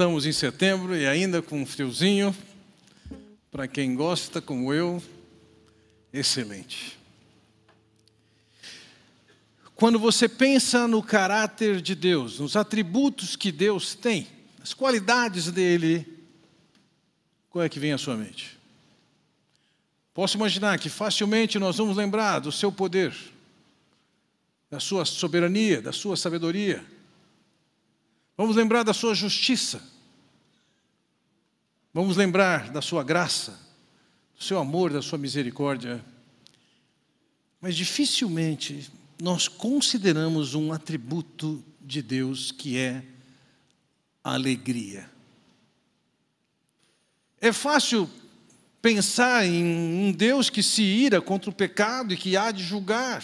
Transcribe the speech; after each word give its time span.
Estamos 0.00 0.24
em 0.24 0.32
setembro 0.32 0.96
e 0.96 1.06
ainda 1.06 1.42
com 1.42 1.60
um 1.60 1.66
friozinho. 1.66 2.34
Para 3.50 3.68
quem 3.68 3.94
gosta, 3.94 4.40
como 4.40 4.72
eu, 4.72 5.02
excelente. 6.10 6.98
Quando 9.74 9.98
você 9.98 10.26
pensa 10.26 10.88
no 10.88 11.02
caráter 11.02 11.82
de 11.82 11.94
Deus, 11.94 12.40
nos 12.40 12.56
atributos 12.56 13.36
que 13.36 13.52
Deus 13.52 13.94
tem, 13.94 14.26
as 14.62 14.72
qualidades 14.72 15.52
dele, 15.52 16.06
qual 17.50 17.62
é 17.62 17.68
que 17.68 17.78
vem 17.78 17.92
à 17.92 17.98
sua 17.98 18.16
mente? 18.16 18.58
Posso 20.14 20.38
imaginar 20.38 20.78
que 20.78 20.88
facilmente 20.88 21.58
nós 21.58 21.76
vamos 21.76 21.98
lembrar 21.98 22.38
do 22.38 22.50
seu 22.50 22.72
poder, 22.72 23.14
da 24.70 24.80
sua 24.80 25.04
soberania, 25.04 25.82
da 25.82 25.92
sua 25.92 26.16
sabedoria. 26.16 26.82
Vamos 28.36 28.56
lembrar 28.56 28.82
da 28.82 28.94
sua 28.94 29.14
justiça. 29.14 29.82
Vamos 31.92 32.16
lembrar 32.16 32.70
da 32.70 32.80
sua 32.80 33.02
graça, 33.02 33.58
do 34.36 34.44
seu 34.44 34.58
amor, 34.58 34.92
da 34.92 35.02
sua 35.02 35.18
misericórdia. 35.18 36.04
Mas 37.60 37.76
dificilmente 37.76 38.90
nós 39.20 39.48
consideramos 39.48 40.54
um 40.54 40.72
atributo 40.72 41.62
de 41.80 42.00
Deus 42.00 42.52
que 42.52 42.78
é 42.78 43.04
a 44.22 44.34
alegria. 44.34 45.10
É 47.40 47.52
fácil 47.52 48.08
pensar 48.80 49.46
em 49.46 49.64
um 49.64 50.12
Deus 50.12 50.48
que 50.48 50.62
se 50.62 50.82
ira 50.82 51.20
contra 51.20 51.50
o 51.50 51.54
pecado 51.54 52.14
e 52.14 52.16
que 52.16 52.36
há 52.36 52.50
de 52.50 52.62
julgar, 52.62 53.22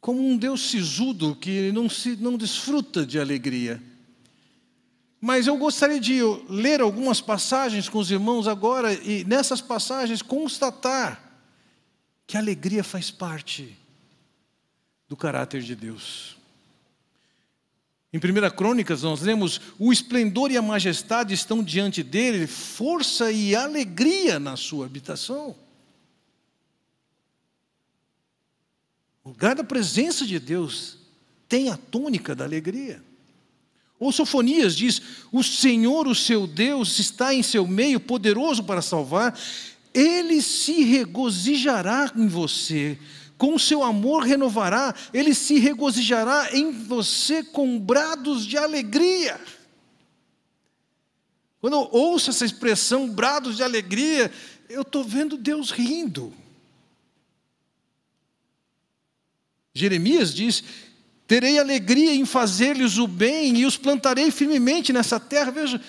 como 0.00 0.26
um 0.26 0.36
Deus 0.36 0.70
sisudo 0.70 1.34
que 1.34 1.72
não, 1.72 1.88
se, 1.88 2.16
não 2.16 2.36
desfruta 2.36 3.04
de 3.04 3.18
alegria. 3.18 3.82
Mas 5.20 5.46
eu 5.46 5.56
gostaria 5.56 5.98
de 5.98 6.20
ler 6.48 6.80
algumas 6.80 7.20
passagens 7.20 7.88
com 7.88 7.98
os 7.98 8.10
irmãos 8.10 8.46
agora 8.46 8.92
e 8.92 9.24
nessas 9.24 9.60
passagens 9.60 10.22
constatar 10.22 11.20
que 12.26 12.36
a 12.36 12.40
alegria 12.40 12.84
faz 12.84 13.10
parte 13.10 13.76
do 15.08 15.16
caráter 15.16 15.62
de 15.62 15.74
Deus. 15.74 16.36
Em 18.12 18.18
1 18.18 18.50
Crônicas, 18.56 19.02
nós 19.02 19.20
lemos: 19.22 19.60
o 19.78 19.92
esplendor 19.92 20.50
e 20.50 20.56
a 20.56 20.62
majestade 20.62 21.34
estão 21.34 21.62
diante 21.62 22.02
dele, 22.02 22.46
força 22.46 23.30
e 23.32 23.56
alegria 23.56 24.38
na 24.38 24.56
sua 24.56 24.86
habitação. 24.86 25.54
Lugar 29.38 29.54
da 29.54 29.62
presença 29.62 30.26
de 30.26 30.40
Deus 30.40 30.98
tem 31.48 31.70
a 31.70 31.76
tônica 31.76 32.34
da 32.34 32.44
alegria. 32.44 33.00
Ou 33.96 34.10
Sofonias 34.10 34.74
diz: 34.74 35.00
O 35.30 35.44
Senhor, 35.44 36.08
o 36.08 36.14
seu 36.14 36.44
Deus, 36.44 36.98
está 36.98 37.32
em 37.32 37.40
seu 37.40 37.64
meio, 37.64 38.00
poderoso 38.00 38.64
para 38.64 38.82
salvar, 38.82 39.38
ele 39.94 40.42
se 40.42 40.82
regozijará 40.82 42.10
em 42.16 42.26
você 42.26 42.98
com 43.36 43.56
seu 43.56 43.84
amor 43.84 44.24
renovará, 44.24 44.92
ele 45.14 45.32
se 45.32 45.60
regozijará 45.60 46.48
em 46.52 46.72
você 46.72 47.44
com 47.44 47.78
brados 47.78 48.44
de 48.44 48.58
alegria. 48.58 49.40
Quando 51.60 51.74
eu 51.74 51.88
ouço 51.92 52.30
essa 52.30 52.44
expressão, 52.44 53.08
brados 53.08 53.56
de 53.56 53.62
alegria, 53.62 54.32
eu 54.68 54.82
estou 54.82 55.04
vendo 55.04 55.36
Deus 55.36 55.70
rindo. 55.70 56.34
Jeremias 59.78 60.34
diz: 60.34 60.62
Terei 61.26 61.58
alegria 61.58 62.14
em 62.14 62.24
fazer-lhes 62.24 62.98
o 62.98 63.06
bem 63.06 63.58
e 63.58 63.66
os 63.66 63.76
plantarei 63.76 64.30
firmemente 64.30 64.92
nessa 64.92 65.20
terra. 65.20 65.50
Veja, 65.50 65.80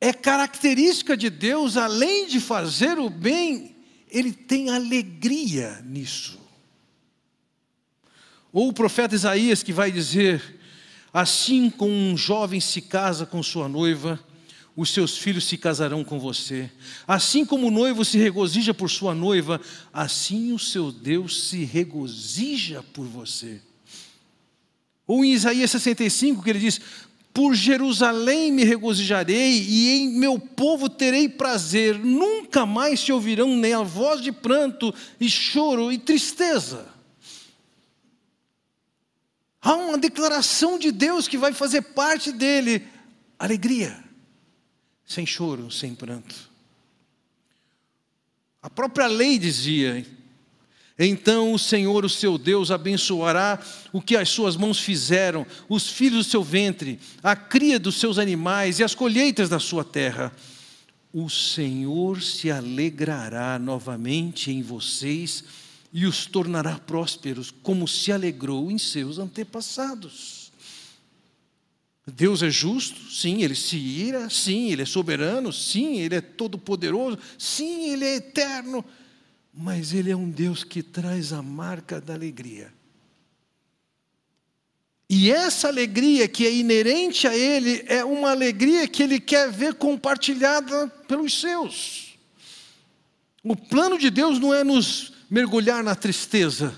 é 0.00 0.12
característica 0.12 1.16
de 1.16 1.30
Deus, 1.30 1.76
além 1.76 2.26
de 2.26 2.38
fazer 2.38 2.98
o 2.98 3.08
bem, 3.08 3.74
ele 4.10 4.32
tem 4.32 4.70
alegria 4.70 5.80
nisso. 5.84 6.38
Ou 8.52 8.68
o 8.68 8.72
profeta 8.72 9.14
Isaías 9.14 9.62
que 9.62 9.72
vai 9.72 9.90
dizer: 9.90 10.60
Assim 11.12 11.70
como 11.70 11.92
um 11.92 12.16
jovem 12.16 12.60
se 12.60 12.82
casa 12.82 13.24
com 13.24 13.42
sua 13.42 13.68
noiva, 13.68 14.20
os 14.76 14.90
seus 14.90 15.16
filhos 15.16 15.44
se 15.44 15.56
casarão 15.56 16.04
com 16.04 16.18
você. 16.18 16.70
Assim 17.08 17.46
como 17.46 17.68
o 17.68 17.70
noivo 17.70 18.04
se 18.04 18.18
regozija 18.18 18.74
por 18.74 18.90
sua 18.90 19.14
noiva, 19.14 19.58
assim 19.90 20.52
o 20.52 20.58
seu 20.58 20.92
Deus 20.92 21.48
se 21.48 21.64
regozija 21.64 22.82
por 22.92 23.06
você. 23.06 23.62
Ou 25.06 25.24
em 25.24 25.32
Isaías 25.32 25.70
65, 25.70 26.42
que 26.42 26.50
ele 26.50 26.58
diz: 26.58 26.80
por 27.32 27.54
Jerusalém 27.54 28.52
me 28.52 28.64
regozijarei 28.64 29.62
e 29.62 29.90
em 29.90 30.18
meu 30.18 30.38
povo 30.38 30.90
terei 30.90 31.28
prazer. 31.28 31.98
Nunca 31.98 32.66
mais 32.66 33.00
se 33.00 33.12
ouvirão 33.12 33.56
nem 33.56 33.72
a 33.72 33.82
voz 33.82 34.20
de 34.20 34.32
pranto 34.32 34.94
e 35.18 35.28
choro 35.28 35.90
e 35.90 35.96
tristeza. 35.96 36.86
Há 39.60 39.74
uma 39.74 39.98
declaração 39.98 40.78
de 40.78 40.92
Deus 40.92 41.26
que 41.28 41.38
vai 41.38 41.52
fazer 41.52 41.82
parte 41.82 42.30
dele: 42.30 42.86
alegria, 43.38 44.05
sem 45.06 45.24
choro, 45.24 45.70
sem 45.70 45.94
pranto. 45.94 46.34
A 48.60 48.68
própria 48.68 49.06
lei 49.06 49.38
dizia 49.38 50.04
então 50.98 51.52
o 51.52 51.58
Senhor, 51.58 52.04
o 52.06 52.08
seu 52.08 52.38
Deus, 52.38 52.70
abençoará 52.70 53.60
o 53.92 54.00
que 54.00 54.16
as 54.16 54.30
suas 54.30 54.56
mãos 54.56 54.80
fizeram, 54.80 55.46
os 55.68 55.90
filhos 55.90 56.26
do 56.26 56.30
seu 56.30 56.42
ventre, 56.42 56.98
a 57.22 57.36
cria 57.36 57.78
dos 57.78 57.96
seus 57.96 58.18
animais 58.18 58.78
e 58.78 58.84
as 58.84 58.94
colheitas 58.94 59.48
da 59.48 59.58
sua 59.58 59.84
terra. 59.84 60.32
O 61.12 61.28
Senhor 61.28 62.22
se 62.22 62.50
alegrará 62.50 63.58
novamente 63.58 64.50
em 64.50 64.62
vocês 64.62 65.44
e 65.92 66.06
os 66.06 66.24
tornará 66.24 66.78
prósperos, 66.78 67.52
como 67.62 67.86
se 67.86 68.10
alegrou 68.10 68.70
em 68.70 68.78
seus 68.78 69.18
antepassados. 69.18 70.35
Deus 72.06 72.42
é 72.42 72.50
justo? 72.50 73.10
Sim, 73.10 73.42
ele 73.42 73.54
se 73.54 73.76
ira, 73.76 74.30
sim, 74.30 74.70
ele 74.70 74.82
é 74.82 74.86
soberano, 74.86 75.52
sim, 75.52 75.98
ele 75.98 76.14
é 76.14 76.20
todo-poderoso, 76.20 77.18
sim, 77.38 77.90
ele 77.90 78.04
é 78.04 78.16
eterno 78.16 78.84
mas 79.56 79.94
Ele 79.94 80.10
é 80.10 80.16
um 80.16 80.28
Deus 80.28 80.62
que 80.62 80.82
traz 80.82 81.32
a 81.32 81.40
marca 81.40 81.98
da 81.98 82.12
alegria. 82.12 82.70
E 85.08 85.30
essa 85.30 85.68
alegria 85.68 86.28
que 86.28 86.44
é 86.44 86.52
inerente 86.52 87.26
a 87.26 87.34
Ele 87.34 87.82
é 87.86 88.04
uma 88.04 88.30
alegria 88.30 88.86
que 88.86 89.02
Ele 89.02 89.18
quer 89.18 89.50
ver 89.50 89.74
compartilhada 89.74 90.88
pelos 91.08 91.40
seus. 91.40 92.18
O 93.42 93.56
plano 93.56 93.98
de 93.98 94.10
Deus 94.10 94.38
não 94.38 94.52
é 94.52 94.62
nos 94.62 95.14
mergulhar 95.30 95.82
na 95.82 95.94
tristeza, 95.94 96.74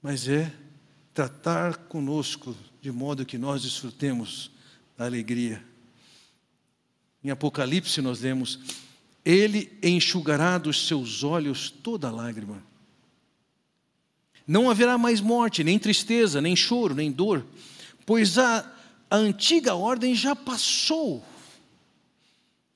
mas 0.00 0.26
é 0.26 0.50
tratar 1.12 1.76
conosco 1.76 2.56
de 2.80 2.92
modo 2.92 3.26
que 3.26 3.38
nós 3.38 3.62
desfrutemos 3.62 4.50
da 4.96 5.04
alegria. 5.04 5.62
Em 7.22 7.30
Apocalipse 7.30 8.00
nós 8.00 8.20
lemos: 8.20 8.58
ele 9.24 9.76
enxugará 9.82 10.58
dos 10.58 10.86
seus 10.86 11.22
olhos 11.22 11.70
toda 11.70 12.10
lágrima. 12.10 12.62
Não 14.46 14.70
haverá 14.70 14.96
mais 14.96 15.20
morte, 15.20 15.62
nem 15.62 15.78
tristeza, 15.78 16.40
nem 16.40 16.56
choro, 16.56 16.94
nem 16.94 17.12
dor, 17.12 17.44
pois 18.06 18.38
a, 18.38 18.60
a 19.10 19.16
antiga 19.16 19.74
ordem 19.74 20.14
já 20.14 20.34
passou. 20.34 21.22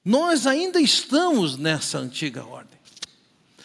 Nós 0.05 0.47
ainda 0.47 0.81
estamos 0.81 1.57
nessa 1.57 1.99
antiga 1.99 2.45
ordem. 2.45 2.79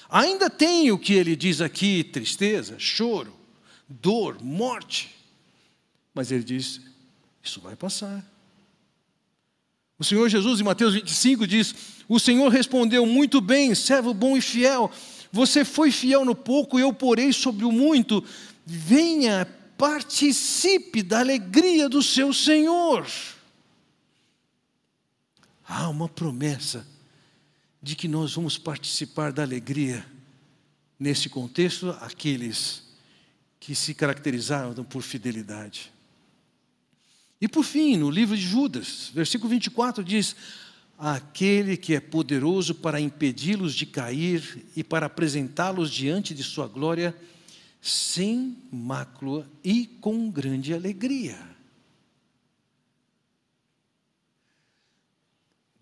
Ainda 0.10 0.50
tem 0.50 0.92
o 0.92 0.98
que 0.98 1.14
ele 1.14 1.36
diz 1.36 1.60
aqui: 1.60 2.04
tristeza, 2.04 2.80
choro, 2.80 3.34
dor, 3.90 4.42
morte. 4.42 5.17
Mas 6.18 6.32
ele 6.32 6.44
diz: 6.44 6.82
isso 7.44 7.62
vai 7.62 7.76
passar. 7.76 8.26
O 10.00 10.04
Senhor 10.04 10.28
Jesus, 10.28 10.60
em 10.60 10.64
Mateus 10.64 10.96
25, 10.96 11.46
diz: 11.46 11.76
O 12.10 12.20
Senhor 12.20 12.50
respondeu 12.50 13.06
muito 13.06 13.40
bem, 13.40 13.76
servo 13.76 14.16
bom 14.16 14.36
e 14.36 14.42
fiel. 14.42 14.92
Você 15.32 15.64
foi 15.64 15.92
fiel 15.92 16.26
no 16.26 16.34
pouco, 16.34 16.80
eu 16.80 16.92
porei 16.92 17.32
sobre 17.32 17.66
o 17.66 17.72
muito. 17.72 18.26
Venha, 18.66 19.46
participe 19.78 21.04
da 21.04 21.20
alegria 21.20 21.88
do 21.88 22.02
seu 22.02 22.34
Senhor. 22.34 23.06
Há 25.68 25.88
uma 25.88 26.10
promessa 26.10 26.88
de 27.80 27.96
que 27.96 28.08
nós 28.08 28.34
vamos 28.34 28.58
participar 28.58 29.32
da 29.32 29.44
alegria 29.44 30.04
nesse 31.00 31.30
contexto, 31.30 31.96
aqueles 32.02 32.82
que 33.60 33.76
se 33.76 33.94
caracterizaram 33.94 34.84
por 34.84 35.04
fidelidade. 35.04 35.96
E 37.40 37.48
por 37.48 37.64
fim, 37.64 37.98
no 37.98 38.10
livro 38.10 38.36
de 38.36 38.42
Judas, 38.42 39.12
versículo 39.14 39.50
24 39.50 40.04
diz: 40.04 40.36
Aquele 40.98 41.78
que 41.78 41.94
é 41.94 42.00
poderoso 42.00 42.74
para 42.76 43.00
impedi-los 43.00 43.76
de 43.76 43.86
cair 43.86 44.66
e 44.76 44.84
para 44.84 45.06
apresentá-los 45.06 45.92
diante 45.92 46.34
de 46.34 46.44
Sua 46.44 46.68
glória, 46.68 47.16
sem 47.82 48.58
mácula 48.72 49.48
e 49.64 49.86
com 50.02 50.30
grande 50.32 50.74
alegria. 50.74 51.58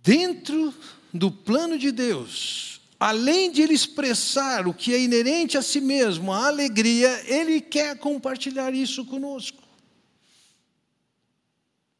dentro 0.06 0.72
do 1.12 1.32
plano 1.32 1.80
de 1.80 1.92
Deus, 1.92 2.80
além 3.00 3.52
de 3.52 3.64
ele 3.64 3.74
expressar 3.74 4.68
o 4.68 4.74
que 4.74 4.94
é 4.94 5.02
inerente 5.02 5.58
a 5.58 5.64
si 5.64 5.82
mesmo, 5.82 6.32
a 6.32 6.46
alegria, 6.46 7.24
ele 7.26 7.60
quer 7.60 7.98
compartilhar 7.98 8.72
isso 8.72 9.04
conosco. 9.04 9.65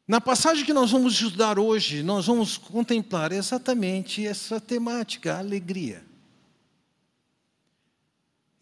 Na 0.06 0.20
passagem 0.20 0.64
que 0.64 0.72
nós 0.72 0.92
vamos 0.92 1.14
estudar 1.14 1.58
hoje, 1.58 2.00
nós 2.04 2.26
vamos 2.26 2.56
contemplar 2.56 3.32
exatamente 3.32 4.24
essa 4.24 4.60
temática, 4.60 5.34
a 5.34 5.38
alegria. 5.40 6.04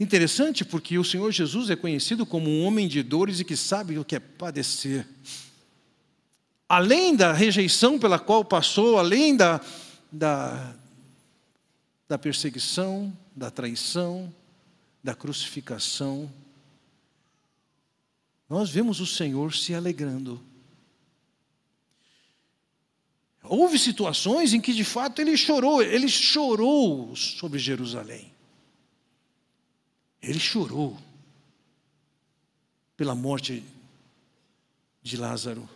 Interessante 0.00 0.64
porque 0.64 0.98
o 0.98 1.04
Senhor 1.04 1.30
Jesus 1.30 1.68
é 1.68 1.76
conhecido 1.76 2.24
como 2.24 2.48
um 2.48 2.64
homem 2.64 2.88
de 2.88 3.02
dores 3.02 3.40
e 3.40 3.44
que 3.44 3.56
sabe 3.56 3.98
o 3.98 4.04
que 4.04 4.16
é 4.16 4.20
padecer. 4.20 5.06
Além 6.66 7.14
da 7.14 7.34
rejeição 7.34 7.98
pela 7.98 8.18
qual 8.18 8.42
passou, 8.42 8.98
além 8.98 9.36
da, 9.36 9.60
da, 10.10 10.74
da 12.08 12.18
perseguição, 12.18 13.14
da 13.36 13.50
traição, 13.50 14.32
da 15.02 15.14
crucificação, 15.14 16.32
nós 18.48 18.70
vemos 18.70 18.98
o 18.98 19.06
Senhor 19.06 19.54
se 19.54 19.74
alegrando 19.74 20.40
Houve 23.46 23.78
situações 23.78 24.54
em 24.54 24.60
que 24.60 24.72
de 24.72 24.84
fato 24.84 25.20
ele 25.20 25.36
chorou, 25.36 25.82
ele 25.82 26.08
chorou 26.08 27.14
sobre 27.14 27.58
Jerusalém. 27.58 28.32
Ele 30.22 30.40
chorou 30.40 30.96
pela 32.96 33.14
morte 33.14 33.62
de 35.02 35.16
Lázaro. 35.18 35.68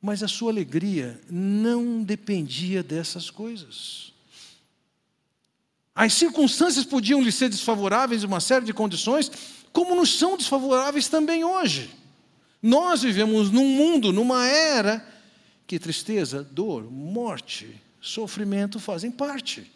Mas 0.00 0.22
a 0.22 0.28
sua 0.28 0.52
alegria 0.52 1.20
não 1.28 2.02
dependia 2.02 2.82
dessas 2.82 3.28
coisas. 3.28 4.12
As 5.92 6.14
circunstâncias 6.14 6.84
podiam 6.84 7.20
lhe 7.20 7.32
ser 7.32 7.48
desfavoráveis 7.48 8.22
em 8.22 8.26
uma 8.26 8.40
série 8.40 8.64
de 8.64 8.72
condições, 8.72 9.30
como 9.72 9.96
nos 9.96 10.16
são 10.16 10.36
desfavoráveis 10.36 11.08
também 11.08 11.44
hoje. 11.44 11.90
Nós 12.62 13.02
vivemos 13.02 13.50
num 13.50 13.66
mundo, 13.66 14.12
numa 14.12 14.46
era 14.46 15.04
que 15.70 15.78
tristeza, 15.78 16.42
dor, 16.42 16.90
morte, 16.90 17.80
sofrimento 18.00 18.80
fazem 18.80 19.08
parte. 19.08 19.70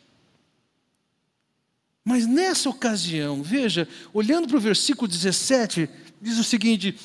Mas 2.05 2.27
nessa 2.27 2.69
ocasião, 2.69 3.45
veja, 3.45 3.87
olhando 4.13 4.49
para 4.49 4.57
o 4.57 4.61
versículo 4.61 5.07
17, 5.07 5.89
diz 6.21 6.37
o 6.37 6.43
seguinte: 6.43 6.99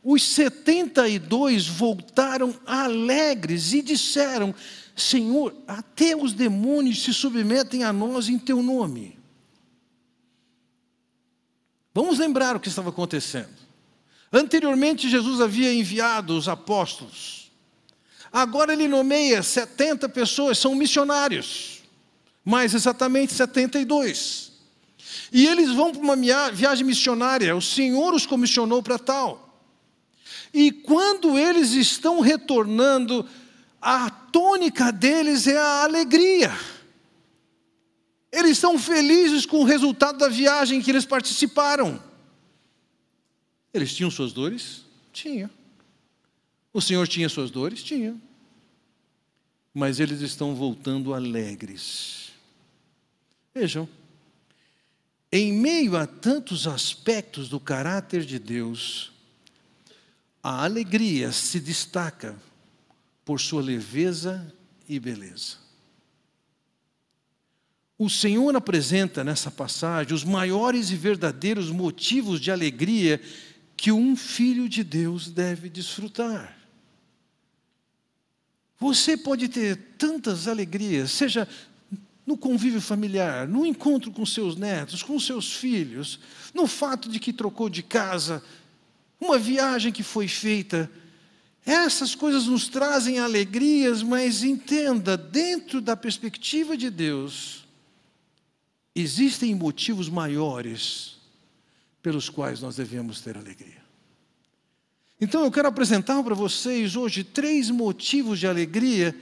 os 0.00 0.22
72 0.22 1.66
voltaram 1.66 2.54
alegres 2.64 3.72
e 3.72 3.82
disseram: 3.82 4.54
Senhor, 4.94 5.52
até 5.66 6.14
os 6.14 6.32
demônios 6.32 7.02
se 7.02 7.12
submetem 7.12 7.82
a 7.82 7.92
nós 7.92 8.28
em 8.28 8.38
teu 8.38 8.62
nome. 8.62 9.18
Vamos 11.92 12.20
lembrar 12.20 12.54
o 12.54 12.60
que 12.60 12.68
estava 12.68 12.90
acontecendo. 12.90 13.56
Anteriormente, 14.32 15.10
Jesus 15.10 15.40
havia 15.40 15.74
enviado 15.74 16.38
os 16.38 16.46
apóstolos 16.46 17.45
Agora 18.36 18.70
ele 18.70 18.86
nomeia 18.86 19.42
70 19.42 20.10
pessoas, 20.10 20.58
são 20.58 20.74
missionários, 20.74 21.82
mais 22.44 22.74
exatamente 22.74 23.32
72. 23.32 24.52
E 25.32 25.46
eles 25.46 25.72
vão 25.72 25.90
para 25.90 26.02
uma 26.02 26.16
viagem 26.52 26.84
missionária, 26.84 27.56
o 27.56 27.62
Senhor 27.62 28.12
os 28.12 28.26
comissionou 28.26 28.82
para 28.82 28.98
tal. 28.98 29.58
E 30.52 30.70
quando 30.70 31.38
eles 31.38 31.70
estão 31.70 32.20
retornando, 32.20 33.26
a 33.80 34.10
tônica 34.10 34.92
deles 34.92 35.46
é 35.46 35.56
a 35.56 35.84
alegria. 35.84 36.54
Eles 38.30 38.50
estão 38.50 38.78
felizes 38.78 39.46
com 39.46 39.60
o 39.60 39.64
resultado 39.64 40.18
da 40.18 40.28
viagem 40.28 40.82
que 40.82 40.90
eles 40.90 41.06
participaram. 41.06 42.02
Eles 43.72 43.94
tinham 43.94 44.10
suas 44.10 44.34
dores? 44.34 44.84
Tinha. 45.10 45.50
O 46.76 46.80
Senhor 46.80 47.08
tinha 47.08 47.28
suas 47.28 47.50
dores? 47.50 47.82
Tinha 47.82 48.14
mas 49.78 50.00
eles 50.00 50.22
estão 50.22 50.54
voltando 50.54 51.12
alegres. 51.12 52.30
Vejam, 53.54 53.86
em 55.30 55.52
meio 55.52 55.98
a 55.98 56.06
tantos 56.06 56.66
aspectos 56.66 57.50
do 57.50 57.60
caráter 57.60 58.24
de 58.24 58.38
Deus, 58.38 59.12
a 60.42 60.64
alegria 60.64 61.30
se 61.30 61.60
destaca 61.60 62.34
por 63.22 63.38
sua 63.38 63.60
leveza 63.60 64.50
e 64.88 64.98
beleza. 64.98 65.58
O 67.98 68.08
Senhor 68.08 68.56
apresenta 68.56 69.22
nessa 69.22 69.50
passagem 69.50 70.14
os 70.14 70.24
maiores 70.24 70.88
e 70.90 70.96
verdadeiros 70.96 71.68
motivos 71.68 72.40
de 72.40 72.50
alegria 72.50 73.20
que 73.76 73.92
um 73.92 74.16
filho 74.16 74.70
de 74.70 74.82
Deus 74.82 75.28
deve 75.28 75.68
desfrutar. 75.68 76.65
Você 78.78 79.16
pode 79.16 79.48
ter 79.48 79.76
tantas 79.96 80.46
alegrias, 80.46 81.10
seja 81.10 81.48
no 82.26 82.36
convívio 82.36 82.80
familiar, 82.80 83.46
no 83.46 83.64
encontro 83.64 84.10
com 84.10 84.26
seus 84.26 84.56
netos, 84.56 85.02
com 85.02 85.18
seus 85.18 85.54
filhos, 85.54 86.18
no 86.52 86.66
fato 86.66 87.08
de 87.08 87.20
que 87.20 87.32
trocou 87.32 87.68
de 87.68 87.82
casa, 87.82 88.42
uma 89.20 89.38
viagem 89.38 89.92
que 89.92 90.02
foi 90.02 90.26
feita. 90.26 90.90
Essas 91.64 92.14
coisas 92.14 92.46
nos 92.46 92.68
trazem 92.68 93.18
alegrias, 93.18 94.02
mas 94.02 94.42
entenda, 94.42 95.16
dentro 95.16 95.80
da 95.80 95.96
perspectiva 95.96 96.76
de 96.76 96.90
Deus, 96.90 97.64
existem 98.94 99.54
motivos 99.54 100.08
maiores 100.08 101.16
pelos 102.02 102.28
quais 102.28 102.60
nós 102.60 102.76
devemos 102.76 103.20
ter 103.20 103.36
alegria. 103.36 103.85
Então 105.20 105.44
eu 105.44 105.50
quero 105.50 105.68
apresentar 105.68 106.22
para 106.22 106.34
vocês 106.34 106.94
hoje 106.94 107.24
três 107.24 107.70
motivos 107.70 108.38
de 108.38 108.46
alegria 108.46 109.14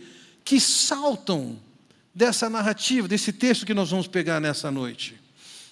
que 0.45 0.61
saltam 0.61 1.57
dessa 2.13 2.51
narrativa, 2.51 3.07
desse 3.07 3.33
texto 3.33 3.65
que 3.65 3.75
nós 3.75 3.91
vamos 3.91 4.09
pegar 4.09 4.41
nessa 4.41 4.71
noite. 4.71 5.21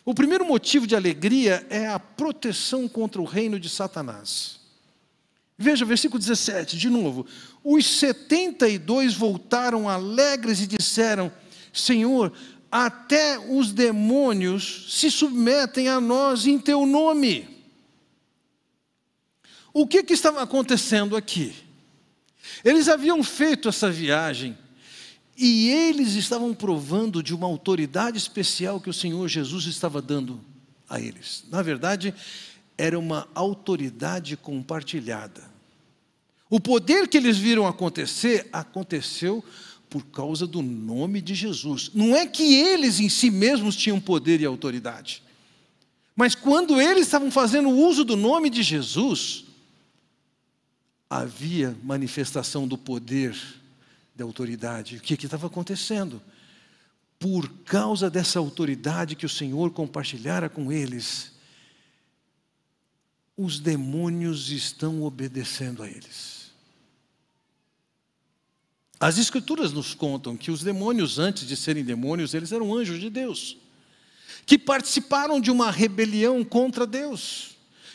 O 0.05 0.15
primeiro 0.15 0.45
motivo 0.45 0.87
de 0.87 0.95
alegria 0.95 1.67
é 1.69 1.87
a 1.89 1.99
proteção 1.99 2.89
contra 2.89 3.21
o 3.21 3.25
reino 3.25 3.59
de 3.59 3.69
Satanás. 3.69 4.61
Veja, 5.59 5.85
versículo 5.85 6.19
17, 6.19 6.77
de 6.77 6.89
novo. 6.89 7.27
Os 7.63 7.87
72 7.87 9.15
voltaram 9.15 9.89
alegres 9.89 10.61
e 10.61 10.67
disseram: 10.67 11.33
Senhor, 11.73 12.33
até 12.71 13.39
os 13.39 13.73
demônios 13.73 14.87
se 14.89 15.11
submetem 15.11 15.89
a 15.89 16.01
nós 16.01 16.47
em 16.47 16.59
teu 16.59 16.87
nome. 16.87 17.52
O 19.73 19.87
que, 19.87 20.03
que 20.03 20.13
estava 20.13 20.43
acontecendo 20.43 21.17
aqui? 21.17 21.55
Eles 22.65 22.89
haviam 22.89 23.23
feito 23.23 23.69
essa 23.69 23.91
viagem 23.91 24.57
e 25.37 25.71
eles 25.71 26.15
estavam 26.15 26.53
provando 26.53 27.23
de 27.23 27.35
uma 27.35 27.47
autoridade 27.47 28.19
especial 28.19 28.81
que 28.81 28.91
o 28.91 28.95
Senhor 28.95 29.27
Jesus 29.29 29.65
estava 29.67 30.03
dando 30.03 30.41
a 30.89 31.01
eles. 31.01 31.45
Na 31.51 31.63
verdade, 31.63 32.15
era 32.77 32.99
uma 32.99 33.27
autoridade 33.35 34.37
compartilhada. 34.37 35.51
O 36.51 36.61
poder 36.61 37.09
que 37.09 37.17
eles 37.17 37.39
viram 37.39 37.67
acontecer, 37.67 38.49
aconteceu 38.53 39.43
por 39.89 40.05
causa 40.07 40.47
do 40.47 40.61
nome 40.61 41.23
de 41.23 41.35
Jesus. 41.35 41.91
Não 41.95 42.15
é 42.15 42.27
que 42.27 42.55
eles 42.55 43.01
em 43.01 43.09
si 43.09 43.31
mesmos 43.31 43.75
tinham 43.75 44.01
poder 44.01 44.41
e 44.41 44.45
autoridade. 44.45 45.23
Mas 46.15 46.35
quando 46.35 46.81
eles 46.81 47.07
estavam 47.07 47.31
fazendo 47.31 47.71
uso 47.71 48.05
do 48.05 48.17
nome 48.17 48.51
de 48.51 48.63
Jesus, 48.63 49.47
havia 51.21 51.77
manifestação 51.83 52.67
do 52.67 52.79
poder, 52.79 53.37
da 54.17 54.25
autoridade. 54.25 54.97
O 54.97 55.01
que 55.01 55.13
estava 55.13 55.47
acontecendo? 55.47 56.23
Por 57.19 57.49
causa 57.65 58.09
dessa 58.09 58.39
autoridade 58.39 59.15
que 59.15 59.27
o 59.27 59.29
Senhor 59.29 59.71
compartilhara 59.73 60.49
com 60.49 60.73
eles, 60.73 61.33
os 63.37 63.61
demônios 63.61 64.51
estão 64.51 65.03
obedecendo 65.03 65.83
a 65.83 65.89
eles. 65.89 66.51
As 68.99 69.19
Escrituras 69.19 69.73
nos 69.73 69.95
contam 69.95 70.37
que 70.37 70.51
os 70.51 70.63
demônios, 70.63 71.19
antes 71.19 71.47
de 71.47 71.57
serem 71.57 71.85
demônios, 71.85 72.33
eles 72.33 72.53
eram 72.53 72.75
anjos 72.75 72.99
de 72.99 73.11
Deus, 73.11 73.59
que 74.47 74.57
participaram 74.57 75.41
de 75.41 75.51
uma 75.51 75.71
rebelião 75.71 76.43
contra 76.43 76.87
Deus 76.87 77.52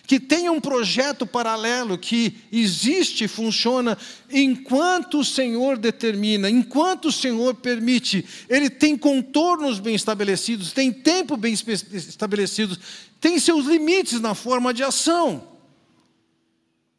que 0.07 0.21
tem 0.21 0.49
um 0.49 0.61
projeto 0.61 1.27
paralelo 1.27 1.97
que 1.97 2.37
existe 2.49 3.27
funciona 3.27 3.97
enquanto 4.31 5.19
o 5.19 5.25
Senhor 5.25 5.77
determina, 5.77 6.49
enquanto 6.49 7.09
o 7.09 7.11
Senhor 7.11 7.53
permite. 7.55 8.25
Ele 8.47 8.69
tem 8.69 8.97
contornos 8.97 9.79
bem 9.79 9.93
estabelecidos, 9.93 10.71
tem 10.71 10.93
tempo 10.93 11.35
bem 11.35 11.53
estabelecido, 11.53 12.79
tem 13.19 13.37
seus 13.37 13.65
limites 13.65 14.21
na 14.21 14.33
forma 14.33 14.73
de 14.73 14.81
ação. 14.81 15.45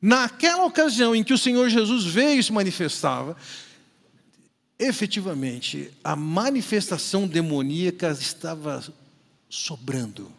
Naquela 0.01 0.67
ocasião 0.67 1.17
em 1.17 1.25
que 1.25 1.33
o 1.33 1.39
Senhor 1.39 1.71
Jesus 1.71 2.05
veio 2.05 2.39
e 2.39 2.45
se 2.45 2.53
manifestava, 2.53 3.35
efetivamente, 4.79 5.91
a 6.05 6.15
manifestação 6.15 7.27
demoníaca 7.27 8.11
estava 8.11 8.85
sobrando. 9.49 10.38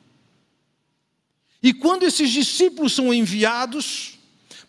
E 1.61 1.73
quando 1.73 2.03
esses 2.03 2.29
discípulos 2.29 2.93
são 2.93 3.13
enviados, 3.13 4.17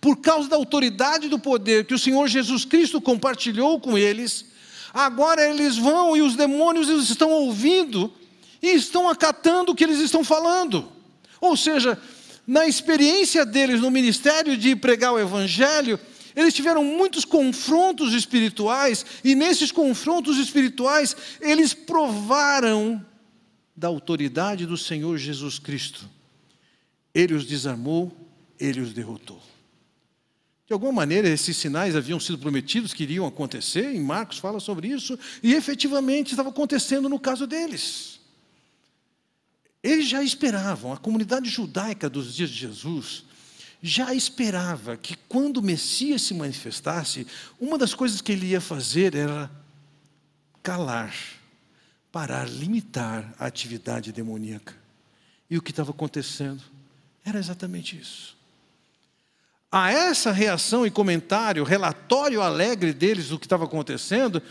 por 0.01 0.17
causa 0.17 0.49
da 0.49 0.57
autoridade 0.57 1.29
do 1.29 1.39
poder 1.39 1.85
que 1.85 1.95
o 1.95 1.99
Senhor 1.99 2.27
Jesus 2.27 2.65
Cristo 2.65 3.01
compartilhou 3.01 3.79
com 3.79 3.97
eles, 3.97 4.47
agora 4.93 5.49
eles 5.49 5.77
vão 5.77 6.17
e 6.17 6.23
os 6.23 6.35
demônios 6.35 6.89
estão 7.09 7.31
ouvindo 7.31 8.13
e 8.63 8.69
estão 8.69 9.09
acatando 9.09 9.73
o 9.73 9.75
que 9.75 9.85
eles 9.85 10.01
estão 10.01 10.25
falando. 10.25 10.91
Ou 11.41 11.57
seja, 11.57 12.01
na 12.47 12.67
experiência 12.67 13.45
deles 13.45 13.81
no 13.81 13.91
ministério 13.91 14.57
de 14.57 14.75
pregar 14.75 15.13
o 15.13 15.19
Evangelho, 15.21 16.01
eles 16.35 16.55
tiveram 16.55 16.83
muitos 16.83 17.25
confrontos 17.25 18.13
espirituais, 18.13 19.05
e 19.23 19.35
nesses 19.35 19.71
confrontos 19.71 20.39
espirituais, 20.39 21.17
eles 21.41 21.75
provaram 21.75 23.05
da 23.77 23.89
autoridade 23.89 24.67
do 24.67 24.77
Senhor 24.77 25.17
Jesus 25.19 25.59
Cristo. 25.59 26.09
Ele 27.15 27.35
os 27.35 27.45
desarmou, 27.45 28.13
ele 28.59 28.81
os 28.81 28.93
derrotou. 28.93 29.41
De 30.67 30.73
alguma 30.73 30.93
maneira, 30.93 31.29
esses 31.29 31.57
sinais 31.57 31.97
haviam 31.97 32.21
sido 32.21 32.39
prometidos 32.39 32.95
que 32.95 33.03
iriam 33.03 33.27
acontecer, 33.27 33.93
em 33.93 34.01
Marcos 34.01 34.39
fala 34.39 34.61
sobre 34.61 34.89
isso, 34.89 35.19
e 35.43 35.55
efetivamente 35.55 36.31
estava 36.31 36.51
acontecendo 36.51 37.09
no 37.09 37.19
caso 37.19 37.47
deles. 37.47 38.21
Eles 39.83 40.09
já 40.09 40.23
esperavam, 40.23 40.93
a 40.93 40.97
comunidade 40.97 41.49
judaica 41.49 42.09
dos 42.09 42.35
dias 42.35 42.51
de 42.51 42.57
Jesus 42.57 43.25
já 43.83 44.15
esperava 44.15 44.97
que 44.97 45.17
quando 45.29 45.57
o 45.57 45.63
Messias 45.63 46.23
se 46.23 46.35
manifestasse, 46.35 47.27
uma 47.59 47.79
das 47.79 47.95
coisas 47.95 48.21
que 48.21 48.31
ele 48.31 48.49
ia 48.49 48.61
fazer 48.61 49.15
era 49.15 49.51
calar, 50.63 51.15
parar, 52.13 52.49
limitar 52.49 53.35
a 53.39 53.47
atividade 53.47 54.13
demoníaca. 54.13 54.77
E 55.49 55.57
o 55.57 55.63
que 55.63 55.71
estava 55.71 55.91
acontecendo 55.91 56.63
era 57.31 57.39
exatamente 57.39 57.97
isso. 57.97 58.37
A 59.73 59.91
essa 59.91 60.33
reação 60.33 60.85
e 60.85 60.91
comentário, 60.91 61.65
relatório 61.65 62.43
alegre 62.43 62.93
deles 62.93 63.29
do 63.29 63.39
que 63.39 63.47
estava 63.47 63.65
acontecendo, 63.65 64.43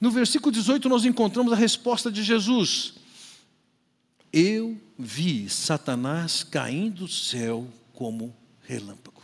no 0.00 0.10
versículo 0.10 0.52
18 0.52 0.88
nós 0.88 1.04
encontramos 1.04 1.52
a 1.52 1.56
resposta 1.56 2.10
de 2.10 2.22
Jesus. 2.22 2.94
Eu 4.32 4.78
vi 4.98 5.48
Satanás 5.48 6.42
caindo 6.42 7.04
do 7.04 7.08
céu 7.08 7.68
como 7.92 8.34
relâmpago. 8.62 9.22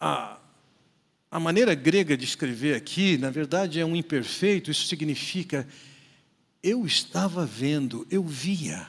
A, 0.00 0.38
a 1.30 1.40
maneira 1.40 1.74
grega 1.74 2.16
de 2.16 2.24
escrever 2.24 2.76
aqui, 2.76 3.18
na 3.18 3.30
verdade, 3.30 3.80
é 3.80 3.84
um 3.84 3.96
imperfeito, 3.96 4.70
isso 4.70 4.86
significa 4.86 5.66
eu 6.62 6.86
estava 6.86 7.44
vendo, 7.44 8.06
eu 8.08 8.22
via. 8.22 8.86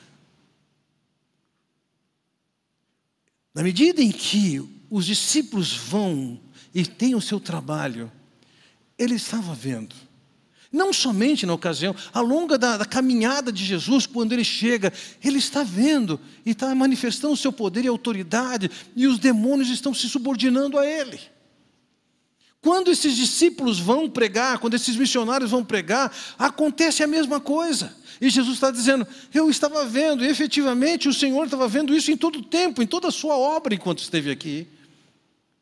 Na 3.53 3.61
medida 3.61 4.01
em 4.01 4.11
que 4.11 4.61
os 4.89 5.05
discípulos 5.05 5.75
vão 5.75 6.39
e 6.73 6.85
têm 6.85 7.13
o 7.13 7.21
seu 7.21 7.39
trabalho, 7.39 8.11
ele 8.97 9.15
estava 9.15 9.53
vendo. 9.53 9.95
Não 10.71 10.91
somente 10.91 11.45
na 11.45 11.53
ocasião, 11.53 11.95
ao 12.11 12.23
longo 12.23 12.57
da, 12.57 12.77
da, 12.77 12.85
caminhada 12.85 13.51
de 13.51 13.63
Jesus, 13.63 14.07
quando 14.07 14.33
ele 14.33 14.43
chega, 14.43 14.91
ele 15.23 15.37
está 15.37 15.63
vendo 15.63 16.19
e 16.43 16.49
está 16.49 16.73
manifestando 16.73 17.35
o 17.35 17.37
seu 17.37 17.53
poder 17.53 17.85
e 17.85 17.87
autoridade, 17.87 18.71
e 18.95 19.05
os 19.05 19.19
demônios 19.19 19.69
estão 19.69 19.93
se 19.93 20.09
subordinando 20.09 20.79
a 20.79 20.87
ele. 20.87 21.19
Quando 22.63 22.89
esses 22.89 23.17
discípulos 23.17 23.77
vão 23.77 24.09
pregar, 24.09 24.57
quando 24.57 24.75
esses 24.75 24.95
missionários 24.95 25.51
vão 25.51 25.65
pregar, 25.65 26.15
acontece 26.39 27.03
a 27.03 27.07
mesma 27.07 27.37
coisa. 27.37 27.93
E 28.21 28.29
Jesus 28.29 28.55
está 28.55 28.71
dizendo: 28.71 29.05
Eu 29.33 29.49
estava 29.49 29.83
vendo, 29.85 30.23
e 30.23 30.29
efetivamente 30.29 31.09
o 31.09 31.13
Senhor 31.13 31.43
estava 31.43 31.67
vendo 31.67 31.93
isso 31.93 32.09
em 32.09 32.15
todo 32.15 32.39
o 32.39 32.41
tempo, 32.41 32.81
em 32.81 32.87
toda 32.87 33.09
a 33.09 33.11
sua 33.11 33.35
obra 33.35 33.75
enquanto 33.75 33.99
esteve 33.99 34.31
aqui. 34.31 34.65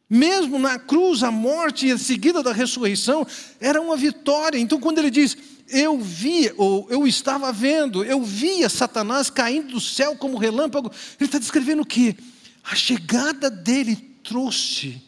Mesmo 0.08 0.60
na 0.60 0.78
cruz, 0.78 1.24
a 1.24 1.32
morte 1.32 1.88
e 1.88 1.92
a 1.92 1.98
seguida 1.98 2.44
da 2.44 2.54
ressurreição 2.54 3.26
era 3.60 3.82
uma 3.82 3.98
vitória. 3.98 4.60
Então, 4.60 4.80
quando 4.80 5.00
ele 5.00 5.10
diz, 5.10 5.36
eu 5.70 6.00
vi, 6.00 6.54
ou 6.56 6.86
eu 6.92 7.08
estava 7.08 7.52
vendo, 7.52 8.04
eu 8.04 8.22
via 8.22 8.70
Satanás 8.70 9.28
caindo 9.28 9.74
do 9.74 9.82
céu 9.82 10.16
como 10.16 10.38
relâmpago, 10.38 10.92
ele 11.20 11.28
está 11.28 11.40
descrevendo 11.40 11.82
o 11.82 11.86
que? 11.86 12.16
A 12.64 12.76
chegada 12.76 13.50
dele 13.50 13.96
trouxe 14.24 15.02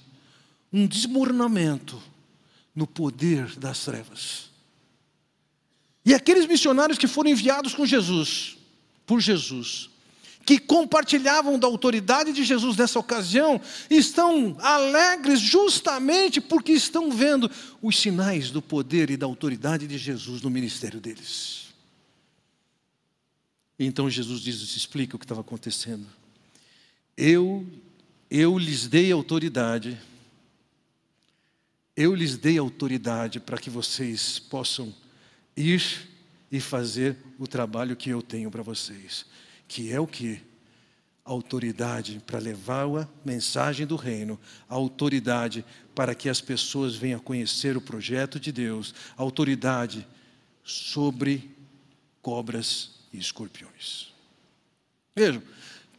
um 0.74 0.88
desmoronamento 0.88 2.02
no 2.76 2.88
poder 2.88 3.56
das 3.58 3.86
trevas. 3.86 4.52
E 6.04 6.14
aqueles 6.14 6.48
missionários 6.48 6.98
que 6.98 7.08
foram 7.08 7.30
enviados 7.30 7.74
com 7.74 7.86
Jesus, 7.86 8.58
por 9.06 9.22
Jesus, 9.22 9.90
que 10.46 10.60
compartilhavam 10.60 11.58
da 11.58 11.68
autoridade 11.68 12.34
de 12.34 12.44
Jesus 12.44 12.76
nessa 12.76 13.00
ocasião, 13.00 13.62
estão 13.90 14.58
alegres 14.60 15.40
justamente 15.40 16.42
porque 16.42 16.74
estão 16.74 17.10
vendo 17.10 17.50
os 17.82 17.98
sinais 17.98 18.52
do 18.52 18.62
poder 18.62 19.10
e 19.10 19.16
da 19.16 19.26
autoridade 19.26 19.88
de 19.88 19.98
Jesus 19.98 20.42
no 20.42 20.50
ministério 20.50 21.00
deles. 21.00 21.64
Então 23.80 24.10
Jesus 24.10 24.42
diz, 24.42 24.62
explica 24.76 25.16
o 25.16 25.20
que 25.20 25.26
estava 25.26 25.42
acontecendo. 25.42 26.06
Eu, 27.16 27.66
eu 28.30 28.58
lhes 28.58 28.88
dei 28.88 29.12
autoridade, 29.12 29.98
eu 31.96 32.16
lhes 32.16 32.38
dei 32.38 32.58
autoridade 32.58 33.40
para 33.40 33.58
que 33.58 33.70
vocês 33.70 34.40
possam 34.40 34.94
ir 35.56 36.10
e 36.52 36.60
fazer 36.60 37.18
o 37.38 37.48
trabalho 37.48 37.96
que 37.96 38.10
eu 38.10 38.22
tenho 38.22 38.50
para 38.50 38.64
vocês 38.64 39.26
que 39.74 39.92
é 39.92 40.00
o 40.00 40.06
que? 40.06 40.40
Autoridade 41.26 42.22
para 42.28 42.38
levar 42.38 42.86
a 42.86 43.08
mensagem 43.26 43.88
do 43.88 43.96
reino, 43.96 44.40
autoridade 44.70 45.66
para 45.96 46.14
que 46.14 46.30
as 46.30 46.40
pessoas 46.40 46.96
venham 46.96 47.20
conhecer 47.20 47.76
o 47.76 47.82
projeto 47.82 48.40
de 48.40 48.52
Deus, 48.52 48.94
autoridade 49.18 50.06
sobre 50.64 51.50
cobras 52.22 52.92
e 53.12 53.18
escorpiões. 53.18 54.14
Vejam, 55.16 55.42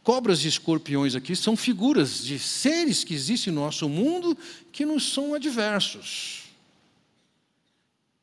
cobras 0.05 0.45
e 0.45 0.47
escorpiões 0.47 1.15
aqui 1.15 1.35
são 1.35 1.57
figuras 1.57 2.23
de 2.23 2.37
seres 2.37 3.03
que 3.03 3.15
existem 3.15 3.51
no 3.51 3.61
nosso 3.61 3.89
mundo 3.89 4.37
que 4.71 4.85
nos 4.85 5.11
são 5.11 5.33
adversos. 5.33 6.43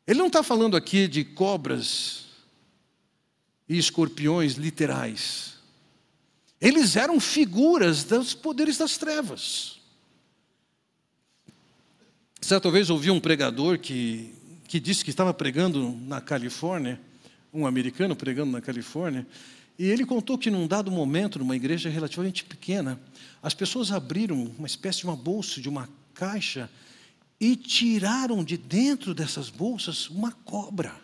Ele 0.06 0.20
não 0.20 0.28
está 0.28 0.44
falando 0.44 0.76
aqui 0.76 1.08
de 1.08 1.24
cobras 1.24 2.26
e 3.68 3.76
escorpiões 3.76 4.54
literais. 4.54 5.54
Eles 6.60 6.94
eram 6.94 7.18
figuras 7.18 8.04
dos 8.04 8.32
poderes 8.32 8.78
das 8.78 8.96
trevas. 8.96 9.80
Certa 12.40 12.70
vez 12.70 12.90
ouvi 12.90 13.10
um 13.10 13.18
pregador 13.18 13.76
que, 13.80 14.32
que 14.68 14.78
disse 14.78 15.04
que 15.04 15.10
estava 15.10 15.34
pregando 15.34 15.90
na 16.06 16.20
Califórnia, 16.20 17.00
um 17.52 17.66
americano 17.66 18.14
pregando 18.14 18.52
na 18.52 18.60
Califórnia, 18.60 19.26
e 19.78 19.86
ele 19.86 20.04
contou 20.04 20.36
que 20.38 20.50
num 20.50 20.66
dado 20.66 20.90
momento, 20.90 21.38
numa 21.38 21.56
igreja 21.56 21.88
relativamente 21.88 22.44
pequena, 22.44 23.00
as 23.42 23.54
pessoas 23.54 23.90
abriram 23.90 24.52
uma 24.58 24.66
espécie 24.66 25.00
de 25.00 25.06
uma 25.06 25.16
bolsa, 25.16 25.60
de 25.60 25.68
uma 25.68 25.88
caixa, 26.14 26.70
e 27.40 27.56
tiraram 27.56 28.44
de 28.44 28.56
dentro 28.56 29.14
dessas 29.14 29.50
bolsas 29.50 30.08
uma 30.08 30.30
cobra. 30.30 30.94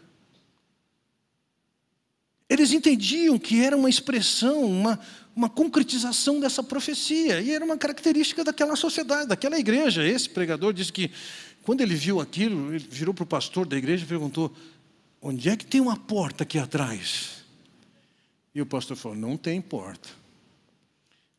Eles 2.48 2.72
entendiam 2.72 3.38
que 3.38 3.60
era 3.60 3.76
uma 3.76 3.90
expressão, 3.90 4.64
uma, 4.64 4.98
uma 5.34 5.48
concretização 5.48 6.38
dessa 6.38 6.62
profecia, 6.62 7.40
e 7.40 7.50
era 7.50 7.64
uma 7.64 7.76
característica 7.76 8.44
daquela 8.44 8.76
sociedade, 8.76 9.28
daquela 9.28 9.58
igreja. 9.58 10.06
Esse 10.06 10.30
pregador 10.30 10.72
disse 10.72 10.92
que, 10.92 11.10
quando 11.62 11.80
ele 11.80 11.94
viu 11.94 12.20
aquilo, 12.20 12.72
ele 12.74 12.86
virou 12.90 13.12
para 13.12 13.24
o 13.24 13.26
pastor 13.26 13.66
da 13.66 13.76
igreja 13.76 14.04
e 14.04 14.08
perguntou: 14.08 14.54
onde 15.20 15.48
é 15.48 15.56
que 15.56 15.66
tem 15.66 15.80
uma 15.80 15.96
porta 15.96 16.44
aqui 16.44 16.58
atrás? 16.58 17.44
E 18.54 18.62
o 18.62 18.66
pastor 18.66 18.96
falou: 18.96 19.16
não 19.16 19.36
tem 19.36 19.60
porta. 19.60 20.08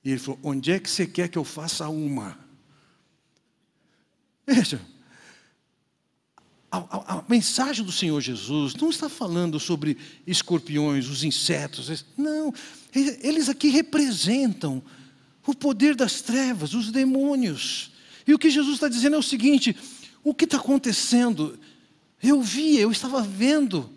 E 0.04 0.12
ele 0.12 0.20
falou: 0.20 0.40
onde 0.44 0.72
é 0.72 0.80
que 0.80 0.90
você 0.90 1.06
quer 1.06 1.28
que 1.30 1.38
eu 1.38 1.44
faça 1.44 1.88
uma? 1.90 2.38
Veja, 4.46 4.82
a, 6.72 6.78
a, 6.78 7.18
a, 7.20 7.24
mensagem 7.28 7.84
do 7.84 7.92
Senhor 7.92 8.20
Jesus 8.22 8.76
não 8.76 8.90
está 8.90 9.10
falando 9.10 9.60
sobre 9.60 9.98
escorpiões, 10.26 11.08
os 11.08 11.24
insetos. 11.24 12.06
Não, 12.18 12.54
eles 12.94 13.50
aqui 13.50 13.70
representam 13.70 14.82
o 15.46 15.56
poder 15.56 15.96
das 15.96 16.22
trevas, 16.22 16.74
os 16.74 16.92
demônios. 16.92 17.92
E 18.28 18.34
o 18.34 18.40
que 18.40 18.50
Jesus 18.50 18.76
está 18.76 18.88
dizendo 18.88 19.16
é 19.16 19.20
o 19.20 19.24
seguinte: 19.24 19.76
o 20.24 20.34
que 20.34 20.46
está 20.46 20.58
acontecendo? 20.58 21.60
Eu 22.22 22.42
vi, 22.42 22.78
eu 22.78 22.92
estava 22.92 23.22
vendo 23.22 23.90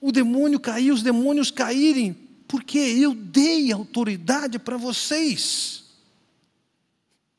o 0.00 0.12
demônio 0.12 0.60
cair, 0.60 0.92
os 0.92 1.02
demônios 1.02 1.50
caírem, 1.50 2.16
porque 2.48 2.78
eu 2.78 3.14
dei 3.14 3.72
autoridade 3.72 4.58
para 4.58 4.76
vocês. 4.76 5.84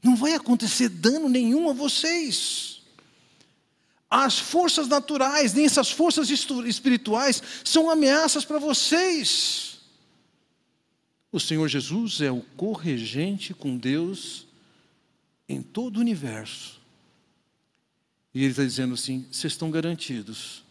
Não 0.03 0.15
vai 0.15 0.33
acontecer 0.33 0.89
dano 0.89 1.27
nenhum 1.27 1.69
a 1.69 1.73
vocês. 1.73 2.81
as 4.09 4.39
forças 4.39 4.87
naturais, 4.87 5.53
nem 5.53 5.65
essas 5.65 5.91
forças 5.91 6.29
espirituais 6.29 7.43
são 7.65 7.89
ameaças 7.89 8.45
para 8.45 8.57
vocês. 8.57 9.79
O 11.29 11.39
Senhor 11.41 11.67
Jesus 11.67 12.21
é 12.21 12.31
o 12.31 12.41
corregente 12.55 13.53
com 13.53 13.77
Deus 13.77 14.47
em 15.47 15.61
todo 15.61 15.97
o 15.97 15.99
universo. 15.99 16.79
E 18.33 18.39
Ele 18.39 18.51
está 18.51 18.63
dizendo 18.63 18.93
assim: 18.93 19.25
vocês 19.29 19.53
estão 19.53 19.69
garantidos, 19.69 20.63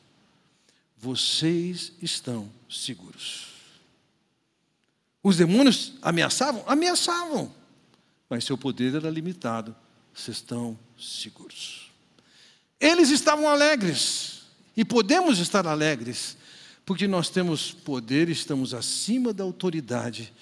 vocês 0.96 1.92
estão 2.00 2.50
seguros. 2.70 3.55
Os 5.26 5.36
demônios 5.36 5.94
ameaçavam? 6.00 6.62
Ameaçavam, 6.68 7.52
mas 8.30 8.44
seu 8.44 8.56
poder 8.56 8.94
era 8.94 9.10
limitado. 9.10 9.74
Vocês 10.14 10.36
estão 10.36 10.78
seguros. 10.96 11.90
Eles 12.78 13.10
estavam 13.10 13.48
alegres, 13.48 14.42
e 14.76 14.84
podemos 14.84 15.40
estar 15.40 15.66
alegres, 15.66 16.36
porque 16.84 17.08
nós 17.08 17.28
temos 17.28 17.72
poder, 17.72 18.28
estamos 18.28 18.72
acima 18.72 19.32
da 19.32 19.42
autoridade 19.42 20.32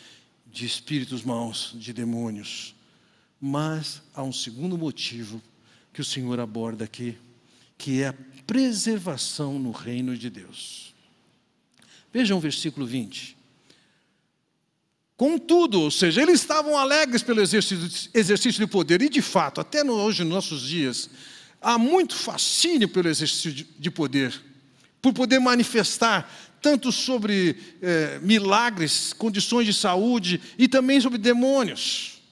de 0.53 0.67
espíritos 0.67 1.23
maus, 1.23 1.73
de 1.77 1.91
demônios. 1.95 2.75
Mas 3.41 4.03
há 4.15 4.23
um 4.23 4.35
segundo 4.35 4.77
motivo 4.77 5.41
que 5.95 6.03
o 6.03 6.05
Senhor 6.05 6.39
aborda 6.39 6.85
aqui, 6.85 7.17
que 7.79 8.03
é 8.03 8.09
a 8.09 8.15
preservação 8.47 9.59
no 9.59 9.71
reino 9.71 10.15
de 10.15 10.29
Deus. 10.29 10.95
Vejam 12.13 12.37
o 12.37 12.41
versículo 12.41 12.85
20. 12.85 13.34
Contudo, 15.17 15.81
ou 15.81 15.91
seja, 15.91 16.23
eles 16.23 16.41
estavam 16.41 16.77
alegres 16.77 17.23
pelo 17.23 17.41
exercício, 17.41 18.11
exercício 18.13 18.65
de 18.65 18.71
poder, 18.71 19.01
e 19.01 19.09
de 19.09 19.23
fato, 19.23 19.61
até 19.61 19.85
hoje, 19.85 20.25
nos 20.25 20.33
nossos 20.33 20.63
dias, 20.63 21.09
há 21.61 21.79
muito 21.79 22.17
fascínio 22.17 22.89
pelo 22.89 23.09
exercício 23.09 23.53
de 23.53 23.91
poder, 23.91 24.35
por 25.01 25.13
poder 25.13 25.39
manifestar 25.39 26.29
tanto 26.61 26.91
sobre 26.91 27.57
é, 27.83 28.19
milagres, 28.21 29.13
condições 29.13 29.67
de 29.67 29.75
saúde 29.75 30.41
e 30.59 30.67
também 30.67 31.01
sobre 31.01 31.19
demônios. 31.19 32.23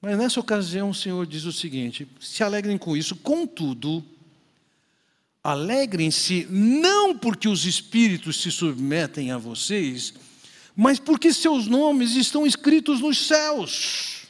Mas 0.00 0.16
nessa 0.16 0.40
ocasião 0.40 0.90
o 0.90 0.94
Senhor 0.94 1.26
diz 1.26 1.44
o 1.44 1.52
seguinte: 1.52 2.08
se 2.20 2.42
alegrem 2.42 2.78
com 2.78 2.96
isso, 2.96 3.16
contudo, 3.16 4.04
alegrem-se 5.44 6.46
não 6.48 7.18
porque 7.18 7.48
os 7.48 7.66
espíritos 7.66 8.40
se 8.40 8.50
submetem 8.50 9.32
a 9.32 9.38
vocês, 9.38 10.14
mas 10.76 10.98
porque 10.98 11.32
seus 11.32 11.66
nomes 11.66 12.16
estão 12.16 12.46
escritos 12.46 13.00
nos 13.00 13.26
céus. 13.26 14.22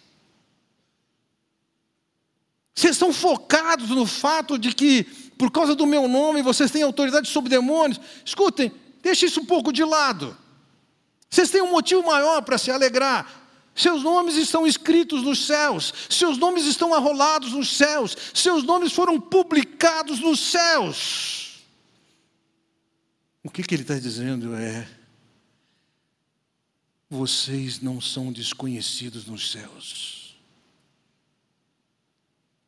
Vocês 2.74 2.96
estão 2.96 3.12
focados 3.12 3.90
no 3.90 4.06
fato 4.06 4.58
de 4.58 4.74
que, 4.74 5.04
por 5.38 5.50
causa 5.50 5.74
do 5.74 5.86
meu 5.86 6.08
nome, 6.08 6.42
vocês 6.42 6.70
têm 6.70 6.82
autoridade 6.82 7.28
sobre 7.28 7.50
demônios. 7.50 8.00
Escutem, 8.24 8.72
deixe 9.02 9.26
isso 9.26 9.40
um 9.40 9.44
pouco 9.44 9.72
de 9.72 9.84
lado. 9.84 10.36
Vocês 11.30 11.50
têm 11.50 11.62
um 11.62 11.70
motivo 11.70 12.02
maior 12.02 12.42
para 12.42 12.58
se 12.58 12.70
alegrar. 12.70 13.42
Seus 13.74 14.02
nomes 14.02 14.36
estão 14.36 14.66
escritos 14.66 15.22
nos 15.22 15.46
céus, 15.46 15.94
seus 16.10 16.36
nomes 16.36 16.66
estão 16.66 16.92
arrolados 16.92 17.52
nos 17.52 17.74
céus, 17.74 18.14
seus 18.34 18.62
nomes 18.64 18.92
foram 18.92 19.18
publicados 19.18 20.20
nos 20.20 20.40
céus. 20.40 21.64
O 23.42 23.50
que, 23.50 23.62
que 23.62 23.74
ele 23.74 23.82
está 23.82 23.98
dizendo 23.98 24.54
é: 24.54 24.86
vocês 27.12 27.78
não 27.82 28.00
são 28.00 28.32
desconhecidos 28.32 29.26
nos 29.26 29.50
céus. 29.50 30.34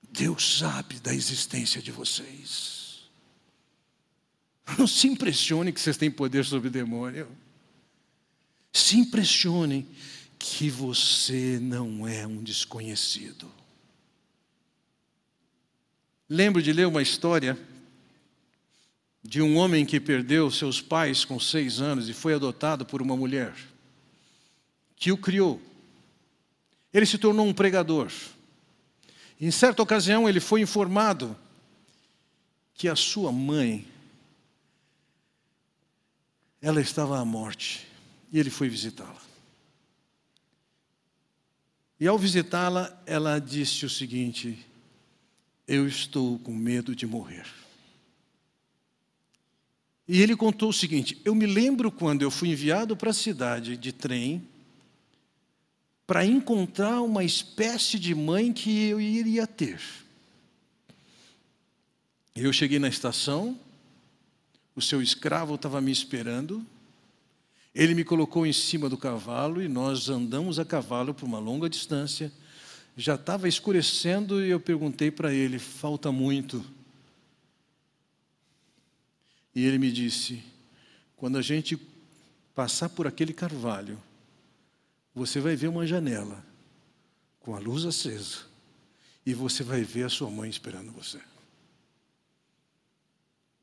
Deus 0.03 0.59
sabe 0.59 1.01
da 1.01 1.15
existência 1.15 1.81
de 1.81 1.91
vocês. 1.91 3.05
Não 4.79 4.87
se 4.87 5.09
impressione 5.09 5.73
que 5.73 5.81
vocês 5.81 5.97
têm 5.97 6.11
poder 6.11 6.45
sobre 6.45 6.69
o 6.69 6.71
demônio. 6.71 7.27
Se 8.71 8.99
impressione 8.99 9.89
que 10.39 10.69
você 10.69 11.59
não 11.59 12.07
é 12.07 12.27
um 12.27 12.43
desconhecido. 12.43 13.51
Lembro 16.29 16.63
de 16.63 16.71
ler 16.71 16.87
uma 16.87 17.01
história 17.01 17.59
de 19.23 19.41
um 19.41 19.57
homem 19.57 19.87
que 19.87 19.99
perdeu 19.99 20.51
seus 20.51 20.83
pais 20.83 21.25
com 21.25 21.41
seis 21.41 21.81
anos 21.81 22.11
e 22.11 22.13
foi 22.13 22.35
adotado 22.35 22.85
por 22.85 23.01
uma 23.01 23.17
mulher 23.17 23.55
que 24.97 25.13
o 25.13 25.17
criou. 25.17 25.61
Ele 26.93 27.07
se 27.07 27.19
tornou 27.19 27.47
um 27.47 27.53
pregador. 27.53 28.11
Em 29.41 29.51
certa 29.51 29.83
ocasião, 29.83 30.29
ele 30.29 30.41
foi 30.41 30.61
informado 30.61 31.37
que 32.75 32.89
a 32.89 32.97
sua 32.97 33.33
mãe 33.33 33.87
ela 36.61 36.81
estava 36.81 37.19
à 37.19 37.25
morte 37.25 37.87
e 38.33 38.39
ele 38.39 38.51
foi 38.51 38.69
visitá-la. 38.69 39.23
E 42.01 42.07
ao 42.07 42.19
visitá-la, 42.19 43.03
ela 43.07 43.39
disse 43.39 43.85
o 43.87 43.91
seguinte: 43.91 44.65
Eu 45.67 45.87
estou 45.87 46.39
com 46.39 46.53
medo 46.53 46.95
de 46.95 47.07
morrer. 47.07 47.47
E 50.07 50.21
ele 50.21 50.37
contou 50.37 50.71
o 50.71 50.73
seguinte: 50.73 51.21
Eu 51.25 51.35
me 51.35 51.47
lembro 51.47 51.91
quando 51.91 52.23
eu 52.23 52.31
fui 52.31 52.51
enviado 52.51 52.97
para 52.97 53.11
a 53.11 53.15
cidade 53.15 53.77
de 53.77 53.93
trem 53.93 54.47
para 56.07 56.25
encontrar 56.25 57.01
uma 57.01 57.25
espécie 57.25 57.99
de 57.99 58.15
mãe 58.15 58.53
que 58.53 58.89
eu 58.89 59.01
iria 59.01 59.47
ter. 59.47 59.81
Eu 62.37 62.53
cheguei 62.53 62.79
na 62.79 62.89
estação, 62.89 63.59
o 64.75 64.83
seu 64.83 65.01
escravo 65.01 65.55
estava 65.55 65.81
me 65.81 65.93
esperando, 65.93 66.67
ele 67.75 67.95
me 67.95 68.05
colocou 68.05 68.47
em 68.47 68.53
cima 68.53 68.89
do 68.89 68.97
cavalo 68.97 69.63
e 69.63 69.69
nós 69.69 70.09
andamos 70.09 70.59
a 70.59 70.65
cavalo 70.65 71.15
por 71.15 71.27
uma 71.27 71.39
longa 71.39 71.69
distância. 71.69 72.31
Já 72.97 73.17
estava 73.17 73.49
escurecendo 73.49 74.45
e 74.45 74.51
eu 74.51 74.61
perguntei 74.61 75.11
para 75.11 75.33
ele: 75.33 75.59
falta 75.59 76.13
muito? 76.13 76.65
E 79.55 79.65
ele 79.65 79.79
me 79.79 79.91
disse: 79.91 80.43
quando 81.17 81.39
a 81.39 81.43
gente 81.43 81.79
passar 82.55 82.89
por 82.89 83.07
aquele 83.07 83.33
carvalho, 83.33 83.99
você 85.15 85.41
vai 85.41 85.55
ver 85.55 85.69
uma 85.69 85.87
janela 85.87 86.45
com 87.41 87.55
a 87.55 87.59
luz 87.59 87.85
acesa 87.85 88.39
e 89.25 89.33
você 89.33 89.63
vai 89.63 89.83
ver 89.83 90.05
a 90.05 90.09
sua 90.09 90.29
mãe 90.29 90.51
esperando 90.51 90.91
você. 90.91 91.21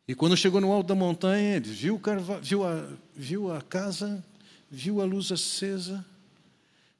E 0.08 0.16
quando 0.16 0.38
chegou 0.38 0.62
no 0.62 0.72
alto 0.72 0.88
da 0.88 0.96
montanha, 0.96 1.58
ele 1.58 1.70
viu, 1.70 2.02
viu, 2.42 2.66
a, 2.66 2.88
viu 3.14 3.54
a 3.54 3.62
casa, 3.62 4.24
viu 4.70 5.02
a 5.02 5.06
luz 5.06 5.32
acesa. 5.32 6.06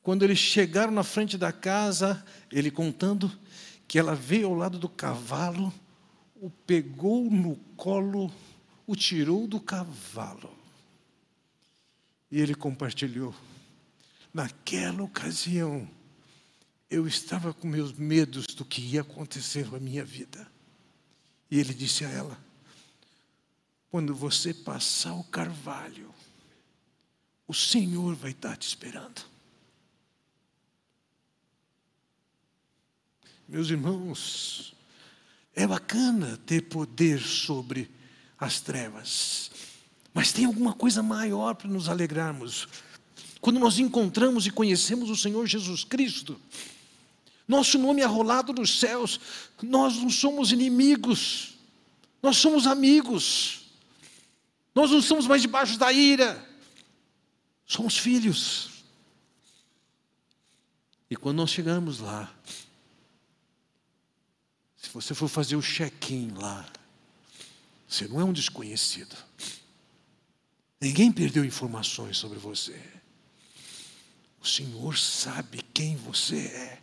Quando 0.04 0.24
eles 0.24 0.38
chegaram 0.38 0.92
na 0.92 1.04
frente 1.04 1.38
da 1.38 1.52
casa, 1.52 2.24
ele 2.52 2.70
contando 2.70 3.32
que 3.88 3.98
ela 3.98 4.16
veio 4.16 4.48
ao 4.48 4.54
lado 4.54 4.78
do 4.78 4.88
cavalo, 4.88 5.74
o 6.36 6.50
pegou 6.50 7.30
no 7.30 7.56
colo, 7.76 8.32
o 8.88 8.96
tirou 8.96 9.48
do 9.48 9.60
cavalo. 9.60 10.56
E 12.32 12.40
ele 12.40 12.56
compartilhou 12.56 13.36
Naquela 14.34 15.04
ocasião, 15.04 15.90
eu 16.90 17.08
estava 17.08 17.54
com 17.54 17.68
meus 17.68 17.94
medos 17.94 18.46
do 18.48 18.66
que 18.66 18.82
ia 18.82 19.02
acontecer 19.02 19.70
na 19.72 19.80
minha 19.80 20.04
vida. 20.04 20.50
E 21.50 21.60
ele 21.60 21.74
disse 21.74 22.06
a 22.06 22.10
ela: 22.10 22.38
Quando 23.90 24.16
você 24.16 24.54
passar 24.54 25.14
o 25.14 25.24
carvalho, 25.24 26.14
o 27.48 27.54
Senhor 27.54 28.16
vai 28.16 28.32
estar 28.32 28.56
te 28.56 28.68
esperando. 28.68 29.22
Meus 33.48 33.70
irmãos, 33.70 34.74
é 35.54 35.68
bacana 35.68 36.38
ter 36.46 36.70
poder 36.70 37.20
sobre 37.20 37.92
as 38.40 38.62
trevas, 38.62 39.52
mas 40.14 40.32
tem 40.32 40.46
alguma 40.46 40.74
coisa 40.74 41.04
maior 41.04 41.56
para 41.56 41.68
nos 41.68 41.90
alegrarmos. 41.90 42.68
Quando 43.42 43.60
nós 43.60 43.80
encontramos 43.80 44.46
e 44.46 44.52
conhecemos 44.52 45.10
o 45.10 45.18
Senhor 45.18 45.48
Jesus 45.48 45.84
Cristo, 45.84 46.40
nosso 47.48 47.80
nome 47.80 48.02
é 48.02 48.06
arrolado 48.06 48.54
nos 48.54 48.80
céus, 48.80 49.20
nós 49.64 49.98
não 49.98 50.12
somos 50.12 50.52
inimigos, 50.52 51.56
nós 52.22 52.38
somos 52.38 52.68
amigos, 52.68 53.64
nós 54.76 54.92
não 54.92 55.02
somos 55.02 55.26
mais 55.26 55.42
debaixo 55.42 55.78
da 55.78 55.92
ira, 55.92 56.48
somos 57.66 57.98
filhos. 57.98 58.70
E 61.10 61.16
quando 61.16 61.38
nós 61.38 61.50
chegamos 61.50 62.00
lá, 62.00 62.32
se 64.78 64.90
você 64.94 65.16
for 65.16 65.28
fazer 65.28 65.56
o 65.56 65.62
check-in 65.62 66.32
lá, 66.36 66.66
você 67.88 68.08
não 68.08 68.22
é 68.22 68.24
um 68.24 68.32
desconhecido. 68.32 69.18
Ninguém 70.80 71.12
perdeu 71.12 71.44
informações 71.44 72.18
sobre 72.18 72.38
você. 72.40 73.01
O 74.42 74.48
Senhor 74.48 74.98
sabe 74.98 75.62
quem 75.74 75.96
você 75.96 76.38
é. 76.38 76.82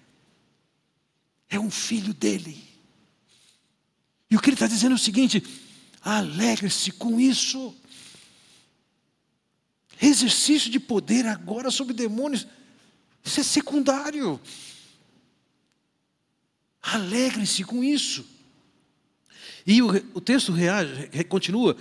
É 1.51 1.59
um 1.59 1.71
filho 1.71 2.14
dele. 2.14 2.62
E 4.31 4.37
o 4.37 4.40
que 4.40 4.51
ele 4.51 4.55
está 4.55 4.66
dizendo 4.66 4.92
é 4.92 4.94
o 4.94 4.99
seguinte: 4.99 5.42
alegre-se 6.01 6.92
com 6.92 7.18
isso. 7.18 7.75
Exercício 10.01 10.71
de 10.71 10.79
poder 10.79 11.27
agora 11.27 11.73
sobre 11.73 11.92
demônios, 11.92 12.47
isso 13.25 13.40
é 13.40 13.42
secundário. 13.42 14.40
Alegre-se 16.81 17.64
com 17.64 17.83
isso. 17.83 18.25
E 19.66 19.83
o, 19.83 19.88
o 20.14 20.21
texto 20.21 20.53
reage, 20.53 21.11
continua. 21.25 21.77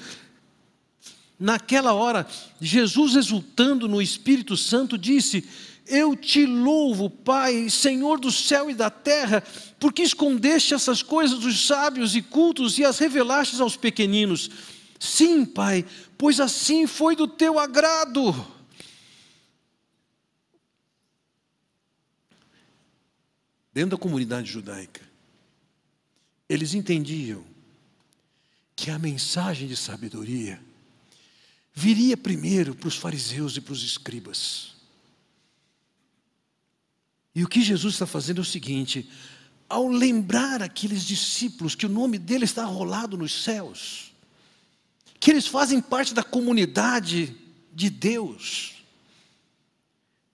Naquela 1.40 1.94
hora, 1.94 2.28
Jesus, 2.60 3.16
exultando 3.16 3.88
no 3.88 4.02
Espírito 4.02 4.58
Santo, 4.58 4.98
disse: 4.98 5.48
Eu 5.86 6.16
te 6.16 6.46
louvo, 6.46 7.10
Pai, 7.10 7.70
Senhor 7.70 8.20
do 8.20 8.32
céu 8.32 8.72
e 8.72 8.74
da 8.74 8.90
terra, 8.90 9.44
porque 9.80 10.02
escondeste 10.02 10.74
essas 10.74 11.04
coisas 11.04 11.40
dos 11.40 11.68
sábios 11.68 12.16
e 12.16 12.24
cultos 12.24 12.80
e 12.80 12.86
as 12.86 12.98
revelastes 12.98 13.60
aos 13.60 13.78
pequeninos. 13.78 14.50
Sim, 15.00 15.46
Pai, 15.46 15.86
pois 16.18 16.40
assim 16.40 16.88
foi 16.88 17.16
do 17.16 17.28
teu 17.28 17.60
agrado. 17.60 18.34
Dentro 23.72 23.92
da 23.92 24.02
comunidade 24.02 24.50
judaica, 24.50 25.08
eles 26.50 26.74
entendiam 26.74 27.46
que 28.76 28.90
a 28.90 28.98
mensagem 28.98 29.68
de 29.68 29.78
sabedoria 29.78 30.60
viria 31.78 32.18
primeiro 32.18 32.74
para 32.74 32.88
os 32.88 32.96
fariseus 32.96 33.56
e 33.56 33.62
para 33.62 33.72
os 33.72 33.84
escribas. 33.84 34.72
E 37.36 37.44
o 37.44 37.48
que 37.48 37.62
Jesus 37.62 37.94
está 37.94 38.08
fazendo 38.08 38.40
é 38.40 38.42
o 38.42 38.46
seguinte: 38.46 39.08
ao 39.70 39.88
lembrar 39.88 40.64
aqueles 40.64 41.04
discípulos 41.04 41.76
que 41.76 41.86
o 41.86 41.90
nome 41.90 42.18
dele 42.18 42.46
está 42.46 42.66
rolado 42.66 43.16
nos 43.16 43.44
céus, 43.44 44.12
que 45.20 45.30
eles 45.30 45.46
fazem 45.46 45.80
parte 45.80 46.16
da 46.16 46.24
comunidade 46.24 47.36
de 47.72 47.92
Deus, 47.92 48.84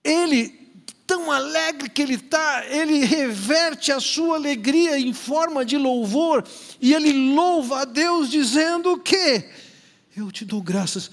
ele 0.02 0.62
tão 1.06 1.30
alegre 1.30 1.90
que 1.90 2.00
ele 2.00 2.14
está, 2.14 2.64
ele 2.68 3.04
reverte 3.04 3.92
a 3.92 4.00
sua 4.00 4.36
alegria 4.36 4.98
em 4.98 5.12
forma 5.12 5.62
de 5.62 5.76
louvor, 5.76 6.42
e 6.80 6.94
ele 6.94 7.12
louva 7.34 7.82
a 7.82 7.84
Deus 7.84 8.30
dizendo 8.30 8.98
que 8.98 9.46
eu 10.16 10.30
te 10.30 10.44
dou 10.44 10.62
graças. 10.62 11.10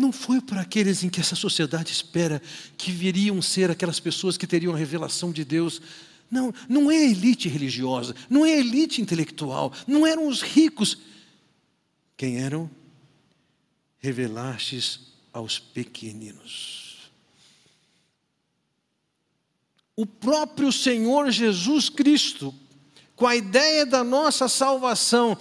Não 0.00 0.12
foi 0.12 0.40
para 0.40 0.60
aqueles 0.60 1.02
em 1.04 1.08
que 1.08 1.20
essa 1.20 1.36
sociedade 1.36 1.92
espera 1.92 2.40
que 2.76 2.90
viriam 2.90 3.42
ser 3.42 3.70
aquelas 3.70 4.00
pessoas 4.00 4.36
que 4.36 4.46
teriam 4.46 4.74
a 4.74 4.78
revelação 4.78 5.30
de 5.30 5.44
Deus. 5.44 5.82
Não, 6.30 6.54
não 6.68 6.90
é 6.90 6.96
a 6.96 7.10
elite 7.10 7.48
religiosa, 7.48 8.14
não 8.28 8.46
é 8.46 8.54
a 8.54 8.58
elite 8.58 9.02
intelectual, 9.02 9.72
não 9.86 10.06
eram 10.06 10.26
os 10.26 10.42
ricos. 10.42 10.96
Quem 12.16 12.38
eram? 12.38 12.70
Revelastes 13.98 15.00
aos 15.32 15.58
pequeninos. 15.58 16.80
o 20.00 20.06
próprio 20.06 20.72
Senhor 20.72 21.30
Jesus 21.30 21.90
Cristo, 21.90 22.54
com 23.14 23.26
a 23.26 23.36
ideia 23.36 23.84
da 23.84 24.02
nossa 24.02 24.48
salvação, 24.48 25.36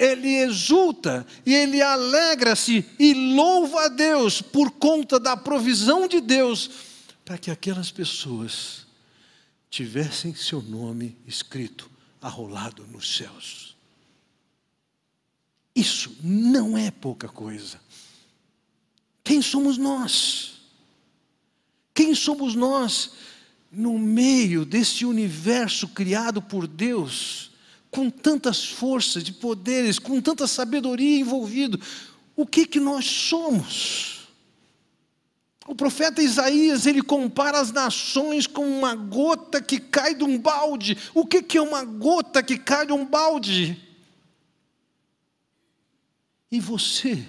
ele 0.00 0.36
exulta 0.36 1.26
e 1.44 1.54
ele 1.54 1.82
alegra-se 1.82 2.86
e 2.98 3.12
louva 3.34 3.84
a 3.84 3.88
Deus 3.88 4.40
por 4.40 4.70
conta 4.70 5.20
da 5.20 5.36
provisão 5.36 6.08
de 6.08 6.22
Deus 6.22 6.70
para 7.22 7.36
que 7.36 7.50
aquelas 7.50 7.90
pessoas 7.90 8.86
tivessem 9.68 10.34
seu 10.34 10.62
nome 10.62 11.16
escrito, 11.26 11.88
arrolado 12.20 12.86
nos 12.86 13.14
céus. 13.14 13.76
Isso 15.76 16.16
não 16.24 16.76
é 16.78 16.90
pouca 16.90 17.28
coisa. 17.28 17.78
Quem 19.22 19.42
somos 19.42 19.76
nós? 19.76 20.54
Quem 21.94 22.14
somos 22.14 22.54
nós 22.54 23.12
no 23.70 23.98
meio 23.98 24.64
desse 24.64 25.04
universo 25.04 25.86
criado 25.88 26.40
por 26.40 26.66
Deus, 26.66 27.49
com 27.90 28.08
tantas 28.08 28.64
forças 28.64 29.26
e 29.26 29.32
poderes, 29.32 29.98
com 29.98 30.20
tanta 30.20 30.46
sabedoria 30.46 31.18
envolvido, 31.18 31.80
o 32.36 32.46
que 32.46 32.66
que 32.66 32.78
nós 32.78 33.04
somos? 33.04 34.28
O 35.66 35.74
profeta 35.74 36.22
Isaías, 36.22 36.86
ele 36.86 37.02
compara 37.02 37.60
as 37.60 37.70
nações 37.70 38.46
com 38.46 38.66
uma 38.66 38.94
gota 38.94 39.60
que 39.60 39.78
cai 39.78 40.14
de 40.14 40.24
um 40.24 40.38
balde. 40.38 40.96
O 41.14 41.26
que 41.26 41.42
que 41.42 41.58
é 41.58 41.62
uma 41.62 41.84
gota 41.84 42.42
que 42.42 42.58
cai 42.58 42.86
de 42.86 42.92
um 42.92 43.04
balde? 43.04 43.80
E 46.50 46.58
você, 46.58 47.24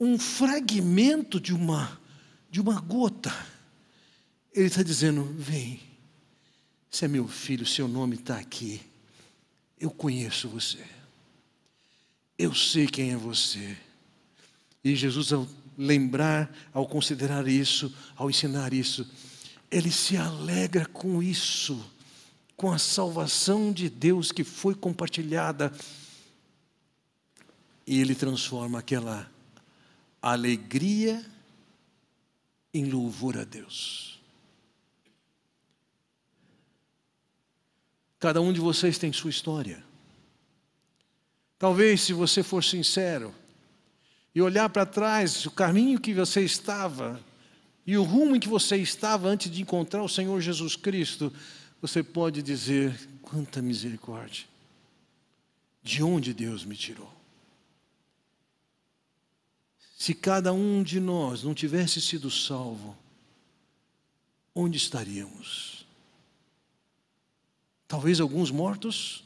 um 0.00 0.18
fragmento 0.18 1.40
de 1.40 1.52
uma 1.52 2.00
de 2.50 2.60
uma 2.60 2.78
gota 2.80 3.32
ele 4.54 4.66
está 4.66 4.82
dizendo: 4.82 5.24
vem, 5.36 5.80
você 6.90 7.06
é 7.06 7.08
meu 7.08 7.26
filho, 7.26 7.64
seu 7.64 7.88
nome 7.88 8.16
está 8.16 8.36
aqui. 8.36 8.80
Eu 9.82 9.90
conheço 9.90 10.48
você. 10.48 10.78
Eu 12.38 12.54
sei 12.54 12.86
quem 12.86 13.10
é 13.10 13.16
você. 13.16 13.76
E 14.84 14.94
Jesus, 14.94 15.32
ao 15.32 15.44
lembrar, 15.76 16.56
ao 16.72 16.86
considerar 16.86 17.48
isso, 17.48 17.92
ao 18.14 18.30
ensinar 18.30 18.72
isso, 18.72 19.04
ele 19.68 19.90
se 19.90 20.16
alegra 20.16 20.86
com 20.86 21.20
isso, 21.20 21.84
com 22.56 22.70
a 22.70 22.78
salvação 22.78 23.72
de 23.72 23.90
Deus 23.90 24.30
que 24.30 24.44
foi 24.44 24.72
compartilhada. 24.72 25.72
E 27.84 28.00
ele 28.00 28.14
transforma 28.14 28.78
aquela 28.78 29.28
alegria 30.22 31.26
em 32.72 32.84
louvor 32.84 33.36
a 33.36 33.42
Deus. 33.42 34.21
Cada 38.22 38.40
um 38.40 38.52
de 38.52 38.60
vocês 38.60 38.98
tem 38.98 39.12
sua 39.12 39.30
história. 39.30 39.82
Talvez, 41.58 42.02
se 42.02 42.12
você 42.12 42.40
for 42.40 42.62
sincero 42.62 43.34
e 44.32 44.40
olhar 44.40 44.68
para 44.68 44.86
trás, 44.86 45.44
o 45.44 45.50
caminho 45.50 46.00
que 46.00 46.14
você 46.14 46.40
estava 46.40 47.20
e 47.84 47.96
o 47.96 48.04
rumo 48.04 48.36
em 48.36 48.38
que 48.38 48.46
você 48.46 48.76
estava 48.76 49.26
antes 49.26 49.50
de 49.50 49.60
encontrar 49.60 50.04
o 50.04 50.08
Senhor 50.08 50.40
Jesus 50.40 50.76
Cristo, 50.76 51.32
você 51.80 52.00
pode 52.00 52.44
dizer: 52.44 52.96
quanta 53.22 53.60
misericórdia! 53.60 54.44
De 55.82 56.00
onde 56.00 56.32
Deus 56.32 56.64
me 56.64 56.76
tirou? 56.76 57.12
Se 59.98 60.14
cada 60.14 60.52
um 60.52 60.80
de 60.84 61.00
nós 61.00 61.42
não 61.42 61.54
tivesse 61.54 62.00
sido 62.00 62.30
salvo, 62.30 62.96
onde 64.54 64.76
estaríamos? 64.76 65.81
Talvez 67.92 68.20
alguns 68.20 68.50
mortos. 68.50 69.22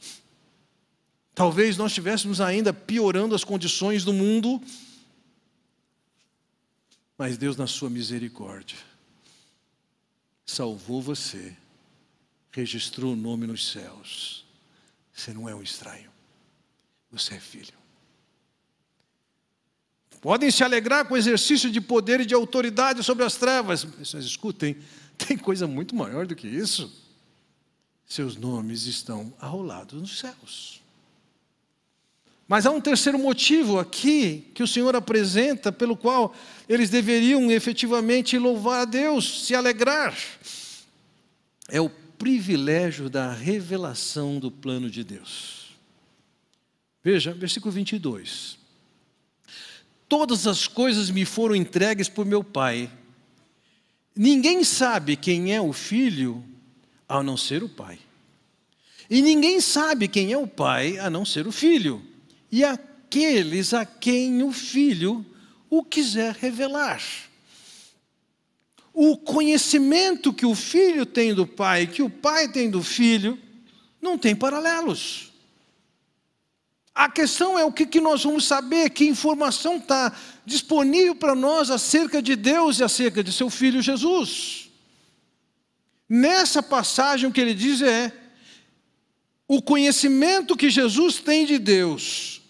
Talvez 1.33 1.77
nós 1.77 1.91
estivéssemos 1.91 2.41
ainda 2.41 2.73
piorando 2.73 3.33
as 3.33 3.45
condições 3.45 4.03
do 4.03 4.11
mundo. 4.11 4.61
Mas 7.17 7.37
Deus, 7.37 7.55
na 7.55 7.65
sua 7.65 7.89
misericórdia, 7.89 8.77
salvou 10.45 11.01
você, 11.01 11.55
registrou 12.51 13.13
o 13.13 13.15
nome 13.15 13.47
nos 13.47 13.71
céus. 13.71 14.45
Você 15.13 15.31
não 15.31 15.47
é 15.47 15.55
um 15.55 15.63
estranho, 15.63 16.11
você 17.09 17.35
é 17.35 17.39
filho. 17.39 17.73
Podem 20.19 20.51
se 20.51 20.61
alegrar 20.61 21.05
com 21.05 21.13
o 21.13 21.17
exercício 21.17 21.71
de 21.71 21.79
poder 21.79 22.19
e 22.19 22.25
de 22.25 22.33
autoridade 22.33 23.01
sobre 23.01 23.23
as 23.23 23.37
trevas. 23.37 23.85
Mas 23.85 24.13
escutem, 24.25 24.75
tem 25.17 25.37
coisa 25.37 25.65
muito 25.65 25.95
maior 25.95 26.27
do 26.27 26.35
que 26.35 26.49
isso 26.49 27.06
seus 28.07 28.37
nomes 28.37 28.85
estão 28.85 29.33
arrolados 29.39 29.99
nos 29.99 30.17
céus. 30.17 30.81
Mas 32.47 32.65
há 32.65 32.71
um 32.71 32.79
terceiro 32.79 33.19
motivo 33.19 33.77
aqui 33.77 34.49
que 34.55 34.63
o 34.63 34.67
Senhor 34.67 34.95
apresenta 34.95 35.69
pelo 35.69 35.97
qual 35.97 36.33
eles 36.69 36.89
deveriam 36.89 37.51
efetivamente 37.51 38.37
louvar 38.37 38.83
a 38.83 38.85
Deus, 38.85 39.45
se 39.45 39.53
alegrar. 39.53 40.17
É 41.67 41.81
o 41.81 41.89
privilégio 41.89 43.09
da 43.09 43.33
revelação 43.33 44.39
do 44.39 44.49
plano 44.49 44.89
de 44.89 45.03
Deus. 45.03 45.75
Veja, 47.03 47.33
versículo 47.33 47.73
22. 47.73 48.57
Todas 50.07 50.47
as 50.47 50.65
coisas 50.65 51.09
me 51.09 51.25
foram 51.25 51.53
entregues 51.53 52.07
por 52.07 52.25
meu 52.25 52.41
Pai. 52.41 52.89
Ninguém 54.15 54.63
sabe 54.63 55.17
quem 55.17 55.53
é 55.53 55.59
o 55.59 55.73
filho 55.73 56.41
a 57.07 57.23
não 57.23 57.37
ser 57.37 57.63
o 57.63 57.69
Pai. 57.69 57.99
E 59.09 59.21
ninguém 59.21 59.61
sabe 59.61 60.07
quem 60.07 60.33
é 60.33 60.37
o 60.37 60.47
Pai 60.47 60.97
a 60.97 61.09
não 61.09 61.23
ser 61.23 61.47
o 61.47 61.51
Filho. 61.51 62.03
E 62.51 62.63
aqueles 62.63 63.73
a 63.73 63.85
quem 63.85 64.43
o 64.43 64.51
Filho 64.51 65.25
o 65.69 65.83
quiser 65.83 66.35
revelar. 66.35 67.01
O 68.93 69.15
conhecimento 69.15 70.33
que 70.33 70.45
o 70.45 70.55
Filho 70.55 71.05
tem 71.05 71.33
do 71.33 71.45
Pai, 71.45 71.87
que 71.87 72.01
o 72.01 72.09
Pai 72.09 72.49
tem 72.49 72.69
do 72.69 72.81
Filho, 72.81 73.39
não 74.01 74.17
tem 74.17 74.35
paralelos. 74.35 75.31
A 76.95 77.07
questão 77.07 77.59
é 77.59 77.63
o 77.63 77.71
que, 77.71 77.85
que 77.85 78.01
nós 78.01 78.23
vamos 78.23 78.45
saber, 78.45 78.89
que 78.89 79.05
informação 79.05 79.77
está 79.77 80.11
disponível 80.43 81.13
para 81.13 81.35
nós 81.35 81.69
acerca 81.69 82.21
de 82.23 82.35
Deus 82.35 82.79
e 82.79 82.83
acerca 82.83 83.23
de 83.23 83.31
seu 83.31 83.51
Filho 83.51 83.83
Jesus. 83.83 84.66
Nessa 86.09 86.63
passagem, 86.63 87.29
o 87.29 87.31
que 87.31 87.41
ele 87.41 87.53
diz 87.53 87.81
é: 87.81 88.11
o 89.47 89.61
conhecimento 89.61 90.55
que 90.55 90.69
Jesus 90.69 91.19
tem 91.19 91.45
de 91.45 91.59
Deus 91.59 92.41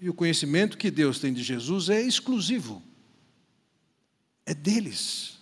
e 0.00 0.08
o 0.08 0.14
conhecimento 0.14 0.76
que 0.76 0.90
Deus 0.90 1.18
tem 1.18 1.32
de 1.32 1.42
Jesus 1.42 1.88
é 1.88 2.02
exclusivo, 2.02 2.82
é 4.44 4.52
deles. 4.52 5.38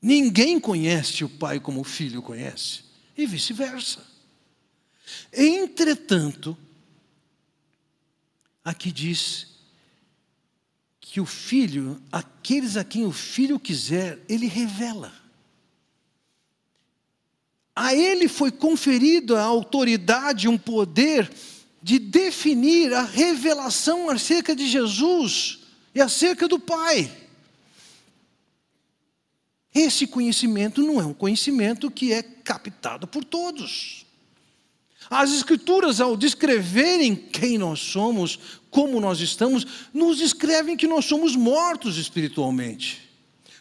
Ninguém 0.00 0.58
conhece 0.58 1.22
o 1.24 1.28
Pai 1.28 1.60
como 1.60 1.80
o 1.80 1.84
Filho 1.84 2.22
conhece, 2.22 2.84
e 3.16 3.26
vice-versa. 3.26 4.06
Entretanto, 5.32 6.56
aqui 8.64 8.90
diz 8.90 9.48
que 11.00 11.20
o 11.20 11.26
filho, 11.26 12.00
aqueles 12.10 12.76
a 12.76 12.84
quem 12.84 13.04
o 13.04 13.12
filho 13.12 13.58
quiser, 13.58 14.18
ele 14.28 14.46
revela. 14.46 15.19
A 17.74 17.94
ele 17.94 18.28
foi 18.28 18.50
conferido 18.50 19.36
a 19.36 19.42
autoridade, 19.42 20.48
um 20.48 20.58
poder 20.58 21.30
de 21.82 21.98
definir 21.98 22.92
a 22.92 23.02
revelação 23.02 24.10
acerca 24.10 24.54
de 24.54 24.68
Jesus 24.68 25.60
e 25.94 26.00
acerca 26.00 26.46
do 26.46 26.58
Pai. 26.58 27.10
Esse 29.74 30.06
conhecimento 30.06 30.82
não 30.82 31.00
é 31.00 31.04
um 31.04 31.14
conhecimento 31.14 31.90
que 31.90 32.12
é 32.12 32.22
captado 32.22 33.06
por 33.06 33.24
todos. 33.24 34.04
As 35.08 35.32
Escrituras, 35.32 36.00
ao 36.00 36.16
descreverem 36.16 37.16
quem 37.16 37.56
nós 37.56 37.80
somos, 37.80 38.38
como 38.70 39.00
nós 39.00 39.20
estamos, 39.20 39.66
nos 39.92 40.18
descrevem 40.18 40.76
que 40.76 40.86
nós 40.86 41.04
somos 41.04 41.34
mortos 41.34 41.96
espiritualmente. 41.96 43.08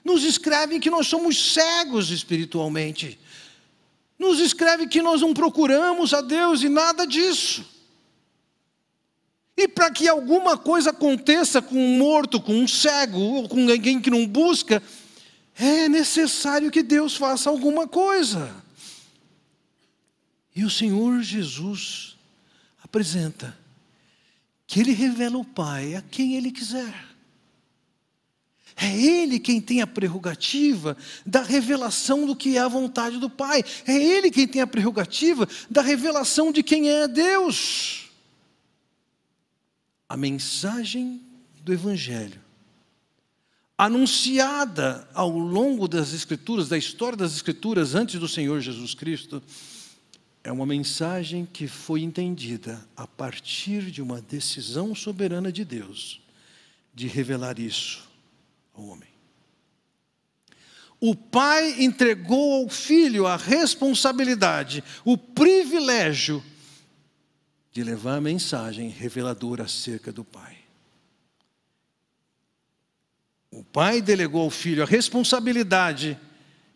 Nos 0.03 0.23
escrevem 0.23 0.79
que 0.79 0.89
nós 0.89 1.07
somos 1.07 1.53
cegos 1.53 2.09
espiritualmente. 2.09 3.19
Nos 4.19 4.39
escreve 4.39 4.85
que 4.85 5.01
nós 5.01 5.21
não 5.21 5.33
procuramos 5.33 6.13
a 6.13 6.19
Deus 6.19 6.61
e 6.61 6.67
nada 6.67 7.07
disso. 7.07 7.65
E 9.55 9.67
para 9.67 9.89
que 9.89 10.07
alguma 10.07 10.57
coisa 10.57 10.89
aconteça 10.89 11.61
com 11.61 11.75
um 11.75 11.97
morto, 11.97 12.39
com 12.41 12.53
um 12.53 12.67
cego, 12.67 13.19
ou 13.19 13.49
com 13.49 13.69
alguém 13.69 14.01
que 14.01 14.09
não 14.09 14.27
busca, 14.27 14.83
é 15.55 15.89
necessário 15.89 16.69
que 16.69 16.83
Deus 16.83 17.15
faça 17.15 17.49
alguma 17.49 17.87
coisa. 17.87 18.53
E 20.55 20.63
o 20.63 20.69
Senhor 20.69 21.21
Jesus 21.21 22.17
apresenta 22.83 23.57
que 24.67 24.79
Ele 24.79 24.91
revela 24.91 25.37
o 25.37 25.45
Pai 25.45 25.95
a 25.95 26.01
quem 26.01 26.35
Ele 26.35 26.51
quiser. 26.51 27.08
É 28.81 28.97
Ele 28.97 29.39
quem 29.39 29.59
tem 29.59 29.81
a 29.81 29.87
prerrogativa 29.87 30.95
da 31.25 31.41
revelação 31.41 32.25
do 32.25 32.33
que 32.33 32.55
é 32.55 32.61
a 32.61 32.67
vontade 32.69 33.17
do 33.17 33.29
Pai. 33.29 33.61
É 33.85 33.93
Ele 33.93 34.31
quem 34.31 34.47
tem 34.47 34.61
a 34.61 34.67
prerrogativa 34.67 35.45
da 35.69 35.81
revelação 35.81 36.49
de 36.49 36.63
quem 36.63 36.89
é 36.89 37.05
Deus. 37.05 38.09
A 40.07 40.15
mensagem 40.15 41.21
do 41.61 41.73
Evangelho, 41.73 42.39
anunciada 43.77 45.05
ao 45.13 45.37
longo 45.37 45.85
das 45.85 46.13
Escrituras, 46.13 46.69
da 46.69 46.77
história 46.77 47.17
das 47.17 47.35
Escrituras 47.35 47.95
antes 47.95 48.17
do 48.17 48.29
Senhor 48.29 48.61
Jesus 48.61 48.93
Cristo, 48.93 49.43
é 50.41 50.53
uma 50.53 50.65
mensagem 50.65 51.45
que 51.51 51.67
foi 51.67 52.01
entendida 52.01 52.87
a 52.95 53.05
partir 53.05 53.91
de 53.91 54.01
uma 54.01 54.21
decisão 54.21 54.95
soberana 54.95 55.51
de 55.51 55.65
Deus 55.65 56.21
de 56.95 57.07
revelar 57.07 57.59
isso 57.59 58.08
ao 58.79 58.87
homem. 58.87 59.09
O 60.99 61.15
pai 61.15 61.81
entregou 61.81 62.61
ao 62.61 62.69
filho 62.69 63.25
a 63.25 63.37
responsabilidade, 63.37 64.83
o 65.05 65.17
privilégio 65.17 66.43
de 67.71 67.83
levar 67.83 68.17
a 68.17 68.21
mensagem 68.21 68.89
reveladora 68.89 69.63
acerca 69.63 70.11
do 70.11 70.23
pai. 70.23 70.57
O 73.51 73.63
pai 73.63 74.01
delegou 74.01 74.41
ao 74.41 74.49
filho 74.49 74.83
a 74.83 74.85
responsabilidade 74.85 76.19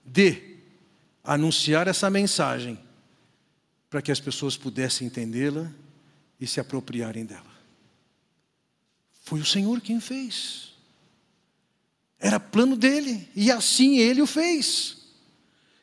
de 0.05 0.57
anunciar 1.23 1.87
essa 1.87 2.09
mensagem 2.09 2.79
para 3.89 4.01
que 4.01 4.11
as 4.11 4.19
pessoas 4.19 4.57
pudessem 4.57 5.07
entendê-la 5.07 5.71
e 6.39 6.47
se 6.47 6.59
apropriarem 6.59 7.25
dela. 7.25 7.53
Foi 9.21 9.39
o 9.39 9.45
Senhor 9.45 9.79
quem 9.81 9.99
fez. 9.99 10.72
Era 12.23 12.39
plano 12.39 12.77
dele, 12.77 13.27
e 13.35 13.51
assim 13.51 13.97
ele 13.97 14.21
o 14.21 14.25
fez. 14.25 14.95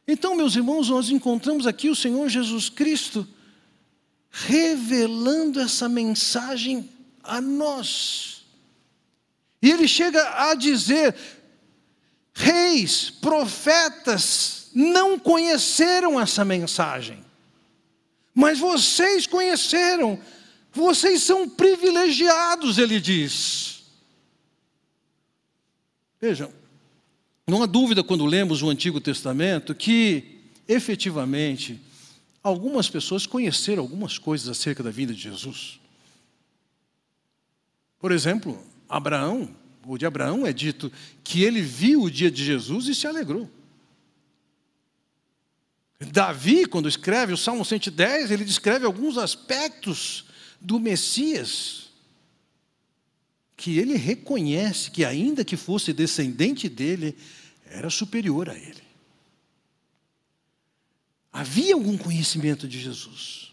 Então, 0.08 0.34
meus 0.34 0.56
irmãos, 0.56 0.88
nós 0.88 1.10
encontramos 1.10 1.66
aqui 1.66 1.90
o 1.90 1.94
Senhor 1.94 2.30
Jesus 2.30 2.70
Cristo 2.70 3.28
revelando 4.30 5.60
essa 5.60 5.86
mensagem 5.86 6.88
a 7.22 7.42
nós. 7.42 8.46
E 9.60 9.70
ele 9.70 9.86
chega 9.86 10.48
a 10.48 10.54
dizer: 10.54 11.14
reis, 12.32 13.10
profetas 13.10 14.70
não 14.74 15.18
conheceram 15.18 16.18
essa 16.18 16.42
mensagem. 16.42 17.22
Mas 18.34 18.58
vocês 18.58 19.26
conheceram, 19.26 20.18
vocês 20.72 21.22
são 21.22 21.46
privilegiados, 21.46 22.78
ele 22.78 22.98
diz. 22.98 23.79
Vejam, 26.20 26.52
não 27.46 27.62
há 27.62 27.66
dúvida 27.66 28.04
quando 28.04 28.26
lemos 28.26 28.62
o 28.62 28.68
Antigo 28.68 29.00
Testamento 29.00 29.74
que, 29.74 30.40
efetivamente, 30.68 31.80
algumas 32.42 32.90
pessoas 32.90 33.26
conheceram 33.26 33.82
algumas 33.82 34.18
coisas 34.18 34.48
acerca 34.48 34.82
da 34.82 34.90
vida 34.90 35.14
de 35.14 35.20
Jesus. 35.20 35.80
Por 37.98 38.12
exemplo, 38.12 38.62
Abraão, 38.88 39.54
o 39.86 39.96
de 39.96 40.04
Abraão 40.04 40.46
é 40.46 40.52
dito 40.52 40.92
que 41.24 41.42
ele 41.42 41.62
viu 41.62 42.02
o 42.02 42.10
dia 42.10 42.30
de 42.30 42.44
Jesus 42.44 42.86
e 42.86 42.94
se 42.94 43.06
alegrou. 43.06 43.50
Davi, 46.12 46.66
quando 46.66 46.88
escreve 46.88 47.32
o 47.32 47.36
Salmo 47.36 47.64
110, 47.64 48.30
ele 48.30 48.44
descreve 48.44 48.84
alguns 48.84 49.16
aspectos 49.16 50.26
do 50.60 50.78
Messias 50.78 51.79
que 53.60 53.78
ele 53.78 53.94
reconhece 53.94 54.90
que, 54.90 55.04
ainda 55.04 55.44
que 55.44 55.54
fosse 55.54 55.92
descendente 55.92 56.66
dele, 56.66 57.14
era 57.66 57.90
superior 57.90 58.48
a 58.48 58.54
ele. 58.54 58.82
Havia 61.30 61.74
algum 61.74 61.98
conhecimento 61.98 62.66
de 62.66 62.80
Jesus. 62.80 63.52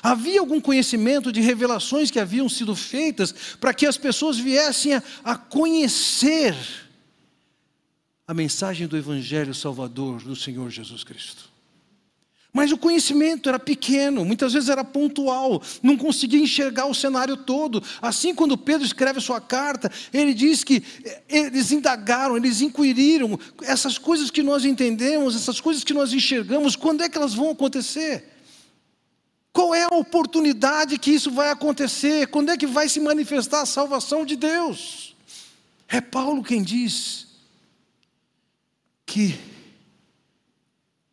Havia 0.00 0.38
algum 0.38 0.60
conhecimento 0.60 1.32
de 1.32 1.40
revelações 1.40 2.08
que 2.08 2.20
haviam 2.20 2.48
sido 2.48 2.76
feitas 2.76 3.34
para 3.60 3.74
que 3.74 3.84
as 3.84 3.98
pessoas 3.98 4.38
viessem 4.38 4.94
a, 4.94 5.02
a 5.24 5.36
conhecer 5.36 6.54
a 8.26 8.32
mensagem 8.32 8.86
do 8.86 8.96
Evangelho 8.96 9.52
Salvador 9.52 10.22
do 10.22 10.36
Senhor 10.36 10.70
Jesus 10.70 11.02
Cristo. 11.02 11.51
Mas 12.52 12.70
o 12.70 12.76
conhecimento 12.76 13.48
era 13.48 13.58
pequeno, 13.58 14.26
muitas 14.26 14.52
vezes 14.52 14.68
era 14.68 14.84
pontual, 14.84 15.62
não 15.82 15.96
conseguia 15.96 16.38
enxergar 16.38 16.84
o 16.84 16.94
cenário 16.94 17.34
todo. 17.34 17.82
Assim, 18.00 18.34
quando 18.34 18.58
Pedro 18.58 18.84
escreve 18.84 19.18
a 19.18 19.22
sua 19.22 19.40
carta, 19.40 19.90
ele 20.12 20.34
diz 20.34 20.62
que 20.62 20.82
eh, 21.02 21.22
eles 21.30 21.72
indagaram, 21.72 22.36
eles 22.36 22.60
inquiriram, 22.60 23.40
essas 23.62 23.96
coisas 23.96 24.30
que 24.30 24.42
nós 24.42 24.66
entendemos, 24.66 25.34
essas 25.34 25.60
coisas 25.60 25.82
que 25.82 25.94
nós 25.94 26.12
enxergamos, 26.12 26.76
quando 26.76 27.02
é 27.02 27.08
que 27.08 27.16
elas 27.16 27.32
vão 27.32 27.50
acontecer? 27.50 28.28
Qual 29.50 29.74
é 29.74 29.84
a 29.84 29.96
oportunidade 29.96 30.98
que 30.98 31.10
isso 31.10 31.30
vai 31.30 31.48
acontecer? 31.50 32.26
Quando 32.26 32.50
é 32.50 32.56
que 32.56 32.66
vai 32.66 32.86
se 32.86 33.00
manifestar 33.00 33.62
a 33.62 33.66
salvação 33.66 34.26
de 34.26 34.36
Deus? 34.36 35.16
É 35.88 36.02
Paulo 36.02 36.42
quem 36.42 36.62
diz 36.62 37.28
que 39.06 39.38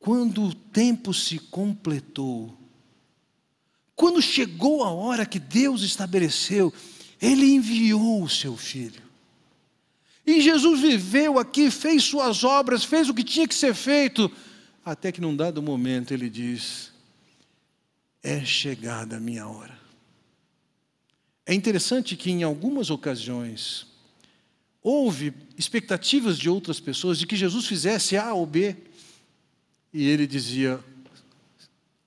quando 0.09 0.45
o 0.45 0.55
tempo 0.55 1.13
se 1.13 1.37
completou, 1.37 2.57
quando 3.95 4.19
chegou 4.19 4.83
a 4.83 4.89
hora 4.89 5.23
que 5.23 5.37
Deus 5.37 5.83
estabeleceu, 5.83 6.73
Ele 7.21 7.53
enviou 7.53 8.23
o 8.23 8.27
seu 8.27 8.57
filho. 8.57 9.03
E 10.25 10.41
Jesus 10.41 10.81
viveu 10.81 11.37
aqui, 11.37 11.69
fez 11.69 12.05
suas 12.05 12.43
obras, 12.43 12.83
fez 12.83 13.07
o 13.07 13.13
que 13.13 13.23
tinha 13.23 13.47
que 13.47 13.53
ser 13.53 13.75
feito, 13.75 14.31
até 14.83 15.11
que 15.11 15.21
num 15.21 15.35
dado 15.35 15.61
momento 15.61 16.11
ele 16.11 16.27
diz: 16.27 16.91
É 18.23 18.43
chegada 18.43 19.17
a 19.17 19.19
minha 19.19 19.47
hora. 19.47 19.79
É 21.45 21.53
interessante 21.53 22.15
que 22.15 22.31
em 22.31 22.41
algumas 22.41 22.89
ocasiões 22.89 23.85
houve 24.81 25.35
expectativas 25.55 26.39
de 26.39 26.49
outras 26.49 26.79
pessoas 26.79 27.19
de 27.19 27.27
que 27.27 27.35
Jesus 27.35 27.67
fizesse 27.67 28.17
A 28.17 28.33
ou 28.33 28.47
B. 28.47 28.75
E 29.93 30.07
ele 30.07 30.27
dizia, 30.27 30.83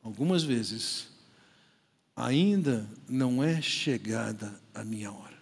algumas 0.02 0.42
vezes, 0.42 1.08
ainda 2.14 2.88
não 3.08 3.42
é 3.42 3.60
chegada 3.60 4.60
a 4.74 4.84
minha 4.84 5.10
hora. 5.10 5.32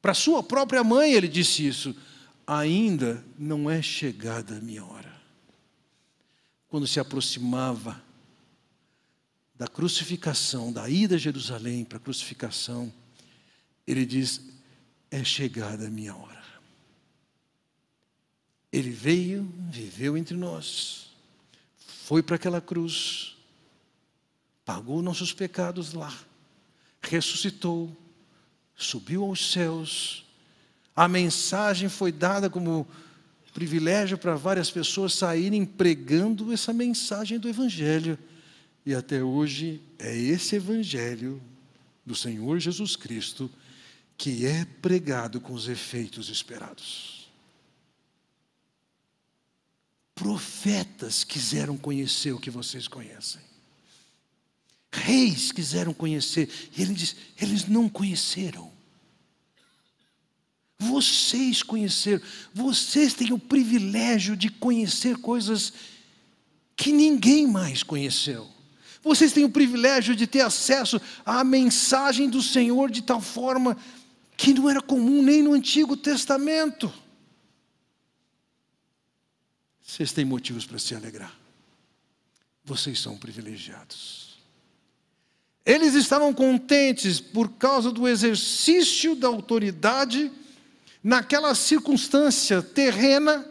Para 0.00 0.14
sua 0.14 0.42
própria 0.42 0.82
mãe 0.82 1.12
ele 1.12 1.28
disse 1.28 1.66
isso, 1.66 1.94
ainda 2.46 3.24
não 3.38 3.70
é 3.70 3.80
chegada 3.80 4.56
a 4.56 4.60
minha 4.60 4.84
hora. 4.84 5.12
Quando 6.68 6.86
se 6.86 6.98
aproximava 6.98 8.02
da 9.54 9.68
crucificação, 9.68 10.72
da 10.72 10.88
ida 10.88 11.14
a 11.14 11.18
Jerusalém 11.18 11.84
para 11.84 11.98
a 11.98 12.00
crucificação, 12.00 12.92
ele 13.86 14.04
diz: 14.04 14.40
é 15.10 15.22
chegada 15.22 15.86
a 15.86 15.90
minha 15.90 16.16
hora. 16.16 16.41
Ele 18.72 18.90
veio, 18.90 19.46
viveu 19.68 20.16
entre 20.16 20.36
nós, 20.36 21.10
foi 21.76 22.22
para 22.22 22.36
aquela 22.36 22.60
cruz, 22.60 23.36
pagou 24.64 25.02
nossos 25.02 25.32
pecados 25.32 25.92
lá, 25.92 26.12
ressuscitou, 27.02 27.94
subiu 28.74 29.24
aos 29.24 29.52
céus. 29.52 30.24
A 30.96 31.06
mensagem 31.06 31.88
foi 31.88 32.10
dada 32.10 32.48
como 32.48 32.86
privilégio 33.52 34.16
para 34.16 34.34
várias 34.34 34.70
pessoas 34.70 35.14
saírem 35.14 35.64
pregando 35.64 36.52
essa 36.52 36.72
mensagem 36.72 37.38
do 37.38 37.48
Evangelho. 37.48 38.18
E 38.84 38.94
até 38.94 39.22
hoje 39.22 39.80
é 39.98 40.16
esse 40.16 40.56
Evangelho 40.56 41.40
do 42.04 42.14
Senhor 42.14 42.58
Jesus 42.58 42.96
Cristo 42.96 43.50
que 44.16 44.46
é 44.46 44.64
pregado 44.80 45.40
com 45.40 45.52
os 45.52 45.68
efeitos 45.68 46.28
esperados. 46.28 47.21
Profetas 50.14 51.24
quiseram 51.24 51.76
conhecer 51.76 52.32
o 52.32 52.38
que 52.38 52.50
vocês 52.50 52.86
conhecem. 52.86 53.40
Reis 54.92 55.50
quiseram 55.50 55.94
conhecer, 55.94 56.50
e 56.76 56.82
ele 56.82 56.92
diz: 56.92 57.16
eles 57.40 57.66
não 57.66 57.88
conheceram. 57.88 58.70
Vocês 60.78 61.62
conheceram, 61.62 62.20
vocês 62.52 63.14
têm 63.14 63.32
o 63.32 63.38
privilégio 63.38 64.36
de 64.36 64.50
conhecer 64.50 65.16
coisas 65.16 65.72
que 66.76 66.92
ninguém 66.92 67.46
mais 67.46 67.82
conheceu. 67.82 68.50
Vocês 69.02 69.32
têm 69.32 69.44
o 69.44 69.50
privilégio 69.50 70.14
de 70.14 70.26
ter 70.26 70.40
acesso 70.40 71.00
à 71.24 71.42
mensagem 71.42 72.28
do 72.28 72.42
Senhor 72.42 72.90
de 72.90 73.02
tal 73.02 73.20
forma 73.20 73.76
que 74.36 74.52
não 74.52 74.68
era 74.68 74.80
comum 74.80 75.22
nem 75.22 75.42
no 75.42 75.52
Antigo 75.52 75.96
Testamento. 75.96 76.92
Vocês 79.82 80.12
têm 80.12 80.24
motivos 80.24 80.64
para 80.64 80.78
se 80.78 80.94
alegrar. 80.94 81.36
Vocês 82.64 83.00
são 83.00 83.16
privilegiados. 83.16 84.38
Eles 85.64 85.94
estavam 85.94 86.32
contentes 86.32 87.20
por 87.20 87.52
causa 87.52 87.90
do 87.90 88.08
exercício 88.08 89.14
da 89.14 89.28
autoridade 89.28 90.30
naquela 91.02 91.54
circunstância 91.54 92.62
terrena. 92.62 93.46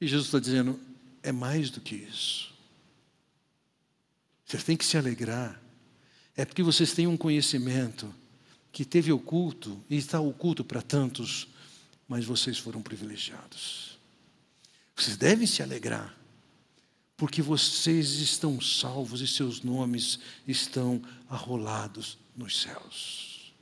E 0.00 0.06
Jesus 0.06 0.26
está 0.26 0.38
dizendo: 0.38 0.78
é 1.22 1.32
mais 1.32 1.70
do 1.70 1.80
que 1.80 1.94
isso. 1.94 2.52
Vocês 4.44 4.64
têm 4.64 4.76
que 4.76 4.84
se 4.84 4.96
alegrar. 4.96 5.60
É 6.36 6.44
porque 6.44 6.62
vocês 6.62 6.92
têm 6.92 7.06
um 7.06 7.16
conhecimento 7.16 8.12
que 8.70 8.84
teve 8.84 9.12
oculto 9.12 9.82
e 9.88 9.96
está 9.96 10.18
oculto 10.18 10.64
para 10.64 10.80
tantos, 10.80 11.48
mas 12.08 12.24
vocês 12.24 12.58
foram 12.58 12.82
privilegiados. 12.82 13.91
Vocês 14.94 15.16
devem 15.16 15.46
se 15.46 15.62
alegrar, 15.62 16.16
porque 17.16 17.40
vocês 17.40 18.14
estão 18.14 18.60
salvos 18.60 19.20
e 19.20 19.26
seus 19.26 19.62
nomes 19.62 20.18
estão 20.46 21.02
arrolados 21.28 22.18
nos 22.36 22.60
céus. 22.60 23.52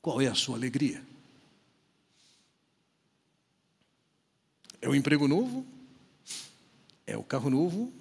Qual 0.00 0.20
é 0.20 0.26
a 0.26 0.34
sua 0.34 0.56
alegria? 0.56 1.02
É 4.80 4.88
o 4.88 4.94
emprego 4.94 5.26
novo? 5.28 5.66
É 7.06 7.16
o 7.16 7.22
carro 7.22 7.50
novo? 7.50 7.92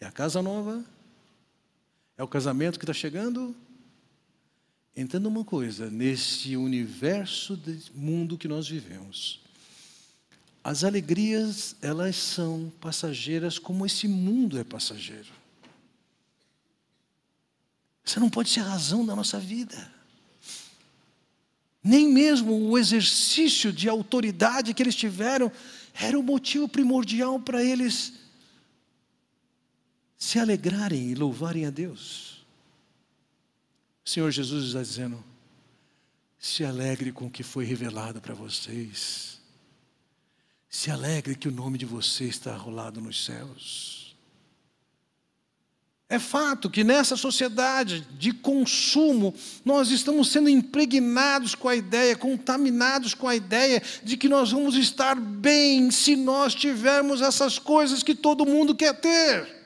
É 0.00 0.06
a 0.06 0.12
casa 0.12 0.40
nova? 0.40 0.84
É 2.16 2.22
o 2.22 2.28
casamento 2.28 2.78
que 2.78 2.84
está 2.84 2.94
chegando? 2.94 3.54
Entenda 4.96 5.28
uma 5.28 5.44
coisa, 5.44 5.90
nesse 5.90 6.56
universo 6.56 7.60
mundo 7.94 8.38
que 8.38 8.46
nós 8.46 8.68
vivemos, 8.68 9.41
as 10.64 10.84
alegrias, 10.84 11.74
elas 11.82 12.16
são 12.16 12.72
passageiras 12.80 13.58
como 13.58 13.84
esse 13.84 14.06
mundo 14.06 14.58
é 14.58 14.64
passageiro. 14.64 15.32
Você 18.04 18.20
não 18.20 18.30
pode 18.30 18.50
ser 18.50 18.60
a 18.60 18.64
razão 18.64 19.04
da 19.04 19.16
nossa 19.16 19.40
vida. 19.40 19.92
Nem 21.82 22.08
mesmo 22.08 22.70
o 22.70 22.78
exercício 22.78 23.72
de 23.72 23.88
autoridade 23.88 24.72
que 24.72 24.82
eles 24.82 24.94
tiveram 24.94 25.50
era 25.94 26.18
o 26.18 26.22
motivo 26.22 26.68
primordial 26.68 27.40
para 27.40 27.62
eles 27.62 28.12
se 30.16 30.38
alegrarem 30.38 31.10
e 31.10 31.14
louvarem 31.16 31.66
a 31.66 31.70
Deus. 31.70 32.44
O 34.04 34.10
Senhor 34.10 34.30
Jesus 34.30 34.66
está 34.66 34.80
dizendo: 34.80 35.22
se 36.38 36.64
alegre 36.64 37.10
com 37.10 37.26
o 37.26 37.30
que 37.30 37.42
foi 37.42 37.64
revelado 37.64 38.20
para 38.20 38.34
vocês. 38.34 39.41
Se 40.72 40.90
alegre 40.90 41.36
que 41.36 41.48
o 41.48 41.52
nome 41.52 41.76
de 41.76 41.84
vocês 41.84 42.30
está 42.30 42.56
rolado 42.56 42.98
nos 42.98 43.26
céus. 43.26 44.16
É 46.08 46.18
fato 46.18 46.70
que 46.70 46.82
nessa 46.82 47.14
sociedade 47.14 48.00
de 48.18 48.32
consumo, 48.32 49.34
nós 49.66 49.90
estamos 49.90 50.28
sendo 50.32 50.48
impregnados 50.48 51.54
com 51.54 51.68
a 51.68 51.76
ideia, 51.76 52.16
contaminados 52.16 53.12
com 53.12 53.28
a 53.28 53.36
ideia 53.36 53.82
de 54.02 54.16
que 54.16 54.30
nós 54.30 54.50
vamos 54.50 54.74
estar 54.74 55.14
bem 55.14 55.90
se 55.90 56.16
nós 56.16 56.54
tivermos 56.54 57.20
essas 57.20 57.58
coisas 57.58 58.02
que 58.02 58.14
todo 58.14 58.46
mundo 58.46 58.74
quer 58.74 58.98
ter 58.98 59.62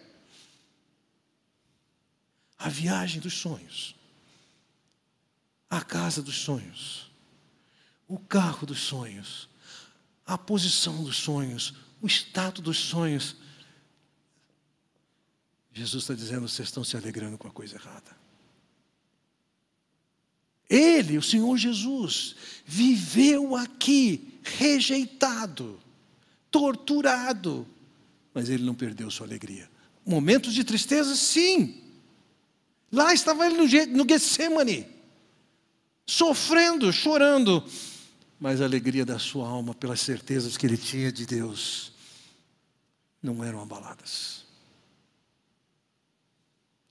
a 2.58 2.68
viagem 2.68 3.20
dos 3.20 3.34
sonhos, 3.34 3.94
a 5.70 5.82
casa 5.82 6.20
dos 6.20 6.36
sonhos, 6.36 7.08
o 8.08 8.18
carro 8.18 8.66
dos 8.66 8.80
sonhos, 8.80 9.48
a 10.26 10.36
posição 10.36 11.04
dos 11.04 11.16
sonhos, 11.16 11.74
o 12.02 12.06
status 12.06 12.62
dos 12.62 12.78
sonhos. 12.78 13.36
Jesus 15.72 16.02
está 16.02 16.14
dizendo: 16.14 16.48
vocês 16.48 16.68
estão 16.68 16.82
se 16.82 16.96
alegrando 16.96 17.38
com 17.38 17.46
a 17.46 17.52
coisa 17.52 17.76
errada. 17.76 18.16
Ele, 20.68 21.16
o 21.16 21.22
Senhor 21.22 21.56
Jesus, 21.56 22.34
viveu 22.64 23.54
aqui 23.54 24.40
rejeitado, 24.42 25.78
torturado, 26.50 27.66
mas 28.34 28.48
ele 28.48 28.64
não 28.64 28.74
perdeu 28.74 29.08
sua 29.10 29.26
alegria. 29.26 29.70
Momentos 30.04 30.52
de 30.52 30.64
tristeza, 30.64 31.14
sim. 31.14 31.82
Lá 32.90 33.14
estava 33.14 33.46
ele 33.46 33.56
no 33.56 34.08
Getsemane, 34.08 34.86
sofrendo, 36.04 36.92
chorando, 36.92 37.64
mas 38.38 38.60
a 38.60 38.64
alegria 38.64 39.04
da 39.04 39.18
sua 39.18 39.48
alma 39.48 39.74
pelas 39.74 40.00
certezas 40.00 40.56
que 40.56 40.66
ele 40.66 40.76
tinha 40.76 41.10
de 41.10 41.26
Deus 41.26 41.92
não 43.22 43.42
eram 43.42 43.62
abaladas. 43.62 44.44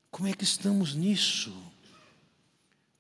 Como 0.10 0.28
é 0.28 0.34
que 0.34 0.44
estamos 0.44 0.96
nisso? 0.96 1.54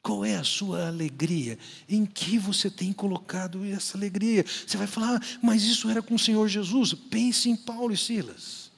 Qual 0.01 0.23
é 0.23 0.35
a 0.35 0.43
sua 0.43 0.87
alegria? 0.87 1.57
Em 1.89 2.05
que 2.05 2.37
você 2.37 2.69
tem 2.69 2.93
colocado 2.93 3.65
essa 3.65 3.97
alegria? 3.97 4.45
Você 4.45 4.77
vai 4.77 4.85
falar, 4.85 5.15
ah, 5.15 5.37
mas 5.41 5.63
isso 5.63 5.89
era 5.89 6.01
com 6.01 6.13
o 6.13 6.19
Senhor 6.19 6.47
Jesus. 6.47 6.93
Pense 6.93 7.49
em 7.49 7.55
Paulo 7.55 7.93
e 7.93 7.97
Silas, 7.97 8.71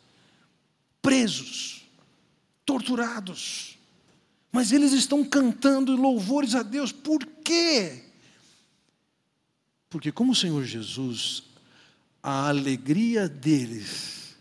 presos, 1.01 1.86
torturados, 2.65 3.78
mas 4.51 4.72
eles 4.72 4.93
estão 4.93 5.24
cantando 5.26 5.95
louvores 5.95 6.55
a 6.55 6.63
Deus, 6.63 6.91
por 6.91 7.26
quê? 7.43 8.07
Porque, 9.89 10.11
como 10.11 10.33
o 10.33 10.35
Senhor 10.35 10.63
Jesus, 10.63 11.43
a 12.21 12.47
alegria 12.49 13.27
deles 13.27 14.35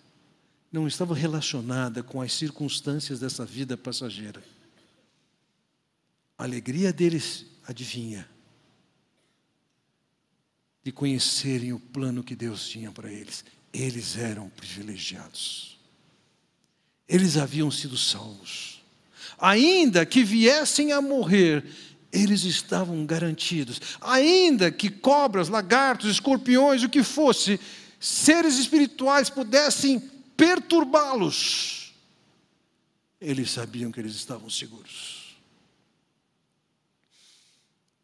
não 0.73 0.87
estava 0.87 1.15
relacionada 1.15 2.03
com 2.03 2.21
as 2.21 2.33
circunstâncias 2.33 3.21
dessa 3.21 3.45
vida 3.45 3.77
passageira. 3.77 4.43
A 6.37 6.45
alegria 6.45 6.93
deles, 6.93 7.47
adivinha, 7.67 8.29
de 10.83 10.93
conhecerem 10.93 11.73
o 11.73 11.81
plano 11.81 12.23
que 12.23 12.37
Deus 12.37 12.69
tinha 12.69 12.93
para 12.93 13.11
eles. 13.11 13.45
Eles 13.73 14.17
eram 14.17 14.49
privilegiados. 14.51 15.79
Eles 17.09 17.37
haviam 17.37 17.71
sido 17.71 17.97
salvos 17.97 18.77
ainda 19.39 20.07
que 20.07 20.25
viessem 20.25 20.93
a 20.93 21.01
morrer, 21.01 21.65
eles 22.13 22.45
estavam 22.45 23.05
garantidos. 23.05 23.81
Ainda 24.01 24.71
que 24.71 24.91
cobras, 24.91 25.49
lagartos, 25.49 26.11
escorpiões, 26.11 26.83
o 26.83 26.89
que 26.89 27.03
fosse, 27.03 27.61
seres 28.01 28.59
espirituais 28.59 29.31
pudessem 29.31 30.01
perturbá-los, 30.37 31.95
eles 33.21 33.51
sabiam 33.51 33.91
que 33.91 34.01
eles 34.01 34.15
estavam 34.15 34.51
seguros. 34.51 35.37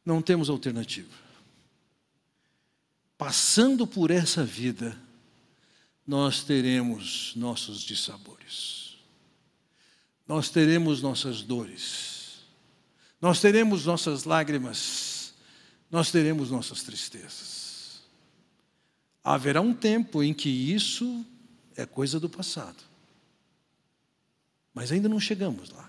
Não 0.05 0.21
temos 0.21 0.51
alternativa. 0.51 1.23
Passando 3.17 3.87
por 3.87 4.11
essa 4.11 4.45
vida, 4.45 4.99
nós 6.05 6.43
teremos 6.43 7.33
nossos 7.37 7.81
dissabores, 7.83 8.97
nós 10.27 10.51
teremos 10.51 11.01
nossas 11.01 11.43
dores, 11.43 12.12
nós 13.23 13.41
teremos 13.41 13.87
nossas 13.87 14.25
lágrimas, 14.25 15.33
nós 15.91 16.11
teremos 16.11 16.51
nossas 16.51 16.83
tristezas. 16.83 18.03
Haverá 19.25 19.63
um 19.63 19.73
tempo 19.73 20.23
em 20.23 20.35
que 20.35 20.51
isso 20.51 21.25
é 21.77 21.87
coisa 21.87 22.21
do 22.21 22.29
passado, 22.29 22.83
mas 24.75 24.93
ainda 24.93 25.09
não 25.09 25.21
chegamos 25.21 25.71
lá. 25.71 25.89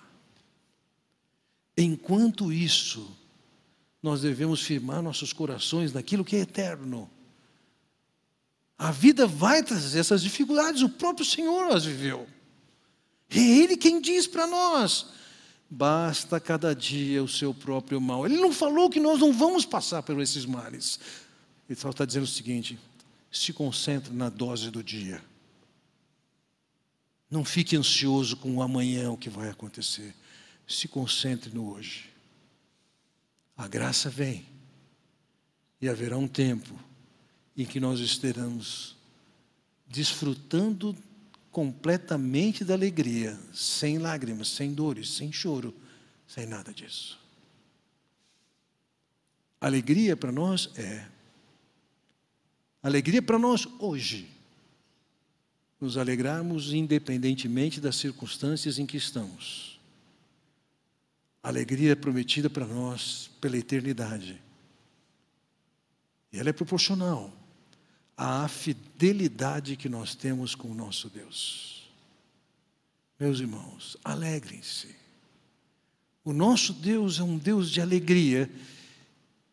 Enquanto 1.75 2.53
isso, 2.53 3.09
nós 4.01 4.21
devemos 4.21 4.61
firmar 4.61 5.01
nossos 5.01 5.33
corações 5.33 5.91
naquilo 5.91 6.23
que 6.23 6.35
é 6.35 6.39
eterno 6.39 7.09
a 8.83 8.91
vida 8.91 9.25
vai 9.25 9.63
trazer 9.63 9.99
essas 9.99 10.21
dificuldades, 10.21 10.81
o 10.81 10.89
próprio 10.89 11.25
Senhor 11.25 11.71
as 11.71 11.85
viveu. 11.85 12.27
É 13.29 13.39
Ele 13.39 13.77
quem 13.77 14.01
diz 14.01 14.27
para 14.27 14.45
nós: 14.45 15.07
basta 15.69 16.39
cada 16.39 16.75
dia 16.75 17.23
o 17.23 17.27
seu 17.27 17.53
próprio 17.53 17.99
mal. 17.99 18.25
Ele 18.25 18.37
não 18.37 18.51
falou 18.51 18.89
que 18.89 18.99
nós 18.99 19.19
não 19.19 19.33
vamos 19.33 19.65
passar 19.65 20.03
por 20.03 20.19
esses 20.21 20.45
males. 20.45 20.99
Ele 21.69 21.79
só 21.79 21.89
está 21.89 22.05
dizendo 22.05 22.23
o 22.23 22.27
seguinte: 22.27 22.79
se 23.31 23.51
concentre 23.51 24.13
na 24.13 24.29
dose 24.29 24.69
do 24.69 24.83
dia. 24.83 25.23
Não 27.29 27.43
fique 27.43 27.75
ansioso 27.75 28.37
com 28.37 28.55
o 28.55 28.61
amanhã, 28.61 29.09
o 29.09 29.17
que 29.17 29.29
vai 29.29 29.49
acontecer. 29.49 30.13
Se 30.67 30.87
concentre 30.87 31.53
no 31.53 31.73
hoje. 31.73 32.09
A 33.57 33.67
graça 33.67 34.09
vem 34.09 34.45
e 35.81 35.89
haverá 35.89 36.17
um 36.17 36.27
tempo 36.27 36.73
em 37.57 37.65
que 37.65 37.79
nós 37.79 37.99
estaremos 37.99 38.95
desfrutando 39.87 40.95
completamente 41.53 42.65
da 42.65 42.73
alegria, 42.73 43.39
sem 43.53 43.99
lágrimas, 43.99 44.49
sem 44.49 44.73
dores, 44.73 45.11
sem 45.11 45.31
choro, 45.31 45.71
sem 46.27 46.47
nada 46.47 46.73
disso. 46.73 47.19
Alegria 49.61 50.17
para 50.17 50.31
nós 50.31 50.71
é 50.75 51.07
alegria 52.81 53.21
para 53.21 53.37
nós 53.37 53.67
hoje. 53.77 54.27
Nos 55.79 55.95
alegrarmos 55.95 56.73
independentemente 56.73 57.79
das 57.79 57.97
circunstâncias 57.97 58.79
em 58.79 58.85
que 58.87 58.97
estamos. 58.97 59.79
Alegria 61.43 61.95
prometida 61.95 62.49
para 62.49 62.65
nós 62.65 63.29
pela 63.39 63.57
eternidade. 63.57 64.41
E 66.31 66.39
ela 66.39 66.49
é 66.49 66.53
proporcional 66.53 67.31
à 68.17 68.47
fidelidade 68.47 69.75
que 69.75 69.89
nós 69.89 70.15
temos 70.15 70.55
com 70.55 70.69
o 70.69 70.75
nosso 70.75 71.09
Deus. 71.09 71.89
Meus 73.19 73.39
irmãos, 73.39 73.97
alegrem-se. 74.03 74.95
O 76.23 76.33
nosso 76.33 76.73
Deus 76.73 77.19
é 77.19 77.23
um 77.23 77.37
Deus 77.37 77.69
de 77.69 77.81
alegria 77.81 78.49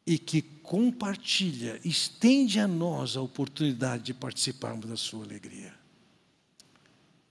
e 0.07 0.19
que 0.19 0.43
compartilha, 0.43 1.81
estende 1.85 2.61
a 2.61 2.69
nós 2.69 3.17
a 3.17 3.21
oportunidade 3.21 4.05
de 4.05 4.15
participarmos 4.15 4.87
da 4.87 4.97
sua 4.97 5.25
alegria. 5.25 5.75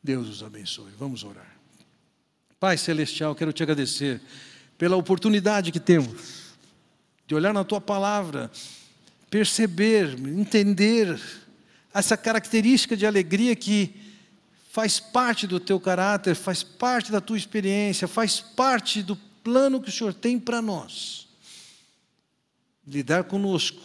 Deus 0.04 0.28
os 0.28 0.44
abençoe. 0.44 0.92
Vamos 0.98 1.24
orar. 1.24 1.58
Pai 2.60 2.78
Celestial, 2.78 3.36
quero 3.36 3.54
te 3.54 3.64
agradecer 3.64 4.22
pela 4.78 4.98
oportunidade 4.98 5.72
que 5.72 5.80
temos 5.80 6.54
de 7.26 7.36
olhar 7.36 7.54
na 7.54 7.64
tua 7.64 7.80
palavra 7.80 8.52
perceber, 9.30 10.18
entender 10.28 11.20
essa 11.94 12.18
característica 12.18 12.96
de 12.96 13.06
alegria 13.06 13.56
que 13.56 13.94
faz 14.72 15.00
parte 15.00 15.48
do 15.48 15.60
teu 15.60 15.80
caráter, 15.80 16.36
faz 16.36 16.64
parte 16.64 17.12
da 17.12 17.20
tua 17.20 17.38
experiência, 17.38 18.08
faz 18.08 18.40
parte 18.40 19.02
do 19.02 19.16
plano 19.44 19.82
que 19.82 19.90
o 19.90 19.92
Senhor 19.92 20.14
tem 20.14 20.40
para 20.40 20.62
nós. 20.62 21.28
Lidar 22.86 23.24
conosco, 23.24 23.82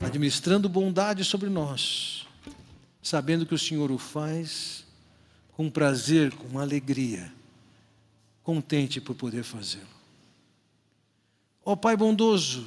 administrando 0.00 0.68
bondade 0.68 1.24
sobre 1.24 1.48
nós, 1.48 2.26
sabendo 3.02 3.46
que 3.46 3.54
o 3.54 3.58
Senhor 3.58 3.90
o 3.90 3.98
faz 3.98 4.84
com 5.52 5.70
prazer, 5.70 6.32
com 6.34 6.58
alegria, 6.58 7.32
contente 8.42 9.00
por 9.00 9.14
poder 9.14 9.42
fazê-lo. 9.42 9.95
Ó 11.68 11.72
oh, 11.72 11.76
Pai 11.76 11.96
bondoso, 11.96 12.64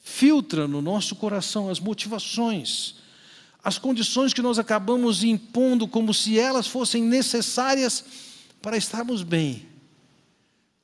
filtra 0.00 0.66
no 0.66 0.80
nosso 0.80 1.14
coração 1.14 1.68
as 1.68 1.78
motivações, 1.78 2.94
as 3.62 3.76
condições 3.76 4.32
que 4.32 4.40
nós 4.40 4.58
acabamos 4.58 5.22
impondo 5.22 5.86
como 5.86 6.14
se 6.14 6.38
elas 6.38 6.66
fossem 6.66 7.02
necessárias 7.02 8.02
para 8.62 8.78
estarmos 8.78 9.22
bem. 9.22 9.68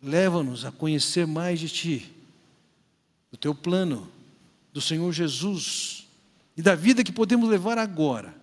Leva-nos 0.03 0.67
a 0.67 0.71
conhecer 0.71 1.27
mais 1.27 1.59
de 1.59 1.71
Ti, 1.71 2.13
do 3.31 3.39
Teu 3.39 3.55
plano, 3.55 4.13
do 4.75 4.81
Senhor 4.83 5.11
Jesus 5.11 6.07
e 6.55 6.61
da 6.61 6.75
vida 6.75 7.03
que 7.03 7.13
podemos 7.13 7.49
levar 7.49 7.79
agora. 7.79 8.35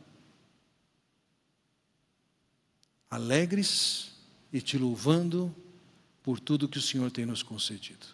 Alegres 3.07 4.14
e 4.51 4.60
te 4.62 4.80
louvando 4.80 5.55
por 6.24 6.40
tudo 6.40 6.68
que 6.68 6.78
o 6.78 6.82
Senhor 6.82 7.12
tem 7.12 7.26
nos 7.26 7.44
concedido. 7.44 8.06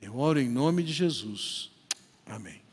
Eu 0.00 0.18
oro 0.18 0.40
em 0.40 0.48
nome 0.48 0.82
de 0.82 0.92
Jesus. 0.92 1.70
Amém. 2.26 2.63